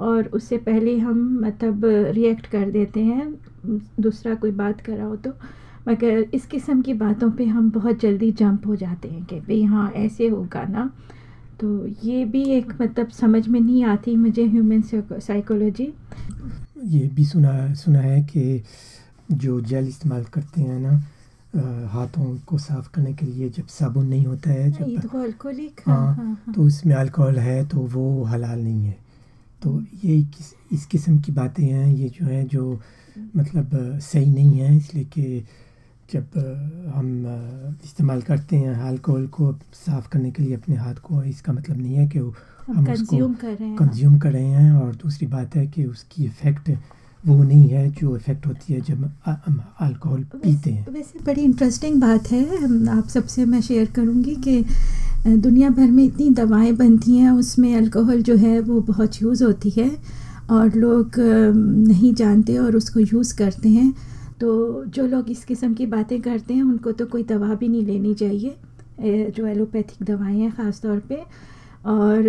और 0.00 0.26
उससे 0.26 0.56
पहले 0.58 0.98
हम 0.98 1.18
मतलब 1.44 1.80
रिएक्ट 1.84 2.46
कर 2.46 2.70
देते 2.70 3.00
हैं। 3.00 3.34
दूसरा 4.00 4.34
कोई 4.34 4.50
बात 4.50 4.80
कर 4.80 4.96
रहा 4.96 5.06
हो 5.06 5.16
तो। 5.16 5.30
मगर 5.88 6.26
इस 6.34 6.46
किस्म 6.46 6.82
की 6.82 6.94
बातों 6.94 7.30
पे 7.30 7.44
हम 7.44 7.70
बहुत 7.70 8.00
जल्दी 8.00 8.30
जंप 8.32 8.66
हो 8.66 8.76
जाते 8.76 9.08
हैं 9.08 9.24
कि 9.24 9.40
भाई 9.40 9.62
हाँ 9.62 9.90
ऐसे 9.96 10.28
होगा 10.28 10.64
ना। 10.64 10.90
तो 11.60 11.86
ये 12.04 12.24
भी 12.24 12.42
एक 12.44 12.72
मतलब 12.82 13.08
समझ 13.08 13.48
में 13.48 13.60
नहीं 13.60 13.84
आती 13.84 14.16
मुझे 14.16 14.46
ह्यूमन 14.46 14.82
साइकोलॉजी 15.20 15.92
ये 16.84 17.10
भी 17.14 17.24
सुना 17.24 17.74
सुना 17.74 18.00
है 18.00 18.20
कि 18.22 18.62
जो 19.32 19.60
जेल 19.60 19.88
इस्तेमाल 19.88 20.24
करते 20.24 20.60
हैं 20.60 20.78
ना 20.80 21.88
हाथों 21.88 22.38
को 22.46 22.58
साफ़ 22.58 22.90
करने 22.94 23.12
के 23.14 23.26
लिए 23.26 23.48
जब 23.48 23.66
साबुन 23.66 24.06
नहीं 24.06 24.26
होता 24.26 24.50
है 24.50 24.70
जब 24.70 25.00
तो 25.00 25.08
हाँ, 25.86 26.14
हाँ, 26.14 26.14
हाँ। 26.16 26.54
तो 26.54 26.62
उसमें 26.62 26.94
अल्कोहल 26.94 27.38
है 27.38 27.64
तो 27.68 27.78
वो 27.78 28.22
हलाल 28.24 28.58
नहीं 28.58 28.84
है। 28.84 29.09
तो 29.62 29.80
ये 30.04 30.22
किस 30.34 30.52
इस 30.72 30.86
किस्म 30.86 31.18
की 31.20 31.32
बातें 31.32 31.64
हैं 31.64 31.86
ये 31.94 32.08
जो 32.08 32.26
है 32.26 32.44
जो 32.44 32.80
मतलब 33.36 33.70
सही 34.02 34.30
नहीं 34.30 34.58
है 34.58 34.76
इसलिए 34.76 35.04
कि 35.04 35.44
जब 36.12 36.26
हम 36.94 37.08
इस्तेमाल 37.84 38.22
करते 38.22 38.56
हैं 38.56 38.74
अल्कोहल 38.74 39.26
को 39.26 39.52
साफ़ 39.74 40.08
करने 40.08 40.30
के 40.30 40.42
लिए 40.42 40.54
अपने 40.54 40.76
हाथ 40.76 40.94
को 40.94 41.22
इसका 41.22 41.52
मतलब 41.52 41.76
नहीं 41.76 41.94
है 41.94 42.06
कि 42.08 42.18
हम, 42.18 42.32
हम 42.74 42.92
उसको 42.92 43.16
कंज्यूम 43.76 44.18
कर 44.18 44.32
रहे 44.32 44.46
हैं। 44.46 44.72
और 44.72 44.94
दूसरी 44.94 45.26
बात 45.26 45.56
है 45.56 45.66
कि 45.66 45.84
उसकी 45.84 46.24
इफ़ेक्ट 46.24 46.70
वो 47.26 47.42
नहीं 47.42 47.68
है 47.68 47.90
जो 47.90 48.16
इफ़ेक्ट 48.16 48.46
होती 48.46 48.72
है 48.74 48.80
जब 48.80 49.04
हम 49.26 49.60
अल्कोहल 49.80 50.22
पीते 50.34 50.70
हैं। 50.70 50.86
वैसे 50.92 51.24
बड़ी 51.24 51.42
इंटरेस्टिंग 51.42 52.00
बात 52.00 52.30
है। 52.32 52.42
आप 52.88 53.08
सबसे 53.08 53.44
मैं 53.44 53.60
शेयर 53.60 53.90
करूँगी 53.90 54.36
कि 54.36 54.64
दुनिया 55.26 55.68
भर 55.70 55.90
में 55.90 56.02
इतनी 56.04 56.28
दवाएँ 56.30 56.72
बनती 56.72 57.16
हैं, 57.16 57.30
उसमें 57.30 57.74
अल्कोहल 57.76 58.22
जो 58.22 58.34
है 58.36 58.60
वो 58.60 58.80
बहुत 58.80 59.20
यूज़ 59.22 59.42
होती 59.44 59.70
है 59.70 59.90
और 60.50 60.74
लोग 60.74 61.18
नहीं 61.18 62.12
जानते 62.14 62.56
और 62.58 62.76
उसको 62.76 63.00
यूज़ 63.00 63.36
करते 63.38 63.68
हैं। 63.68 63.92
तो 64.40 64.84
जो 64.86 65.06
लोग 65.06 65.30
इस 65.30 65.44
किस्म 65.44 65.74
की 65.74 65.86
बातें 65.86 66.20
करते 66.20 66.54
हैं, 66.54 66.62
उनको 66.62 66.92
तो 66.92 67.06
कोई 67.06 67.22
दवा 67.22 67.54
भी 67.54 67.68
नहीं 67.68 67.84
लेनी 67.86 68.14
चाहिए 68.14 69.30
जो 69.30 69.46
एलोपैथिक 69.46 70.06
दवाएँ 70.06 70.38
हैं 70.38 70.50
ख़ास 70.52 70.80
तौर 70.82 70.98
पे। 71.08 71.22
और 71.86 72.26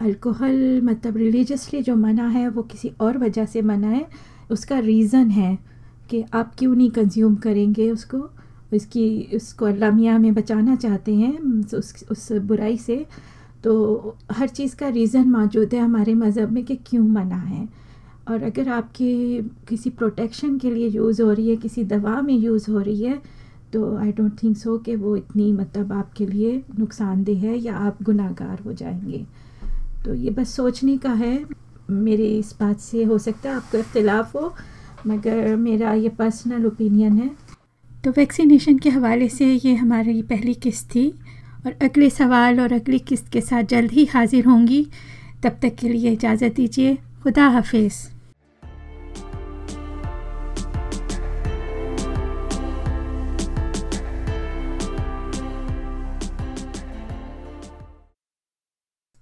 अल्कोहल 0.00 0.80
मतलब 0.84 1.16
रिलीजियसली 1.16 1.82
जो 1.82 1.96
मना 1.96 2.28
है, 2.28 2.48
वो 2.48 2.62
किसी 2.62 2.92
और 3.00 3.18
वजह 3.18 3.46
से 3.46 3.62
मना 3.62 3.88
है। 3.88 4.06
उसका 4.50 4.78
रीज़न 4.78 5.30
है 5.30 5.58
कि 6.10 6.24
आप 6.34 6.54
क्यों 6.58 6.74
नहीं 6.74 6.90
कंज्यूम 6.90 7.34
करेंगे 7.36 7.90
उसको? 7.90 8.18
इसकी 8.74 9.28
उसको 9.36 9.66
अल्लाह 9.66 10.18
में 10.18 10.34
बचाना 10.34 10.76
चाहते 10.76 11.14
हैं, 11.14 11.38
उस 11.74 12.04
उस 12.10 12.32
बुराई 12.32 12.76
से। 12.78 13.04
तो 13.64 14.16
हर 14.32 14.48
चीज़ 14.48 14.76
का 14.76 14.88
रीज़न 14.88 15.30
मौजूद 15.30 15.74
है 15.74 15.80
हमारे 15.80 16.14
मज़हब 16.14 16.52
में 16.52 16.64
कि 16.64 16.76
क्यों 16.86 17.06
मना 17.08 17.36
है। 17.36 17.68
और 18.28 18.42
अगर 18.42 18.68
आपके 18.68 19.42
किसी 19.68 19.90
प्रोटेक्शन 19.90 20.58
के 20.58 20.70
लिए 20.70 20.88
यूज़ 20.88 21.22
हो 21.22 21.32
रही 21.32 21.48
है, 21.50 21.56
किसी 21.56 21.84
दवा 21.84 22.20
में 22.20 22.34
यूज़ 22.34 22.70
हो 22.70 22.80
रही 22.80 23.02
है 23.02 23.20
तो 23.72 23.96
आई 23.96 24.12
डोंट 24.12 24.42
थिंक 24.42 24.56
सो 24.56 24.76
कि 24.78 24.94
वो 24.96 25.16
इतनी 25.16 25.52
मतलब 25.52 25.92
आपके 25.92 26.26
लिए 26.26 26.62
नुकसानदेह 26.78 27.40
है 27.40 27.56
या 27.58 27.76
आप 27.78 28.02
गुनाहगार 28.02 28.58
हो 28.64 28.72
जाएँगे। 28.72 29.24
तो 30.04 30.14
ये 30.14 30.30
बस 30.30 30.54
सोचने 30.56 30.96
का 30.96 31.12
है। 31.12 31.44
मेरे 31.90 32.26
इस 32.38 32.54
बात 32.60 32.78
से 32.80 33.04
हो 33.04 33.18
सकता 33.18 33.50
है 33.50 33.56
आपको 33.56 33.78
इख्तलाफ 33.78 34.34
हो, 34.34 34.52
मगर 35.06 35.56
मेरा 35.56 35.92
ये 35.94 36.08
पर्सनल 36.08 36.66
ओपिनियन 36.66 37.18
है। 37.18 37.30
तो 38.04 38.10
वैक्सीनेशन 38.10 38.78
के 38.78 38.90
हवाले 38.90 39.28
से 39.28 39.60
ये 39.64 39.74
हमारी 39.74 40.22
पहली 40.22 40.54
किस्त 40.54 40.88
थी 40.94 41.14
और 41.66 41.72
अगले 41.82 42.10
सवाल 42.10 42.60
और 42.60 42.72
अगली 42.72 42.98
किस्त 42.98 43.28
के 43.28 43.40
साथ 43.40 43.62
जल्द 43.62 43.90
ही 43.90 44.04
हाजिर 44.04 44.44
होंगी। 44.44 44.86
तब 45.42 45.58
तक 45.62 45.74
के 45.74 45.88
लिए 45.88 46.10
इजाज़त 46.10 46.54
दीजिए। 46.54 46.98
खुदा 47.22 47.48
हाफिज़। 47.48 48.11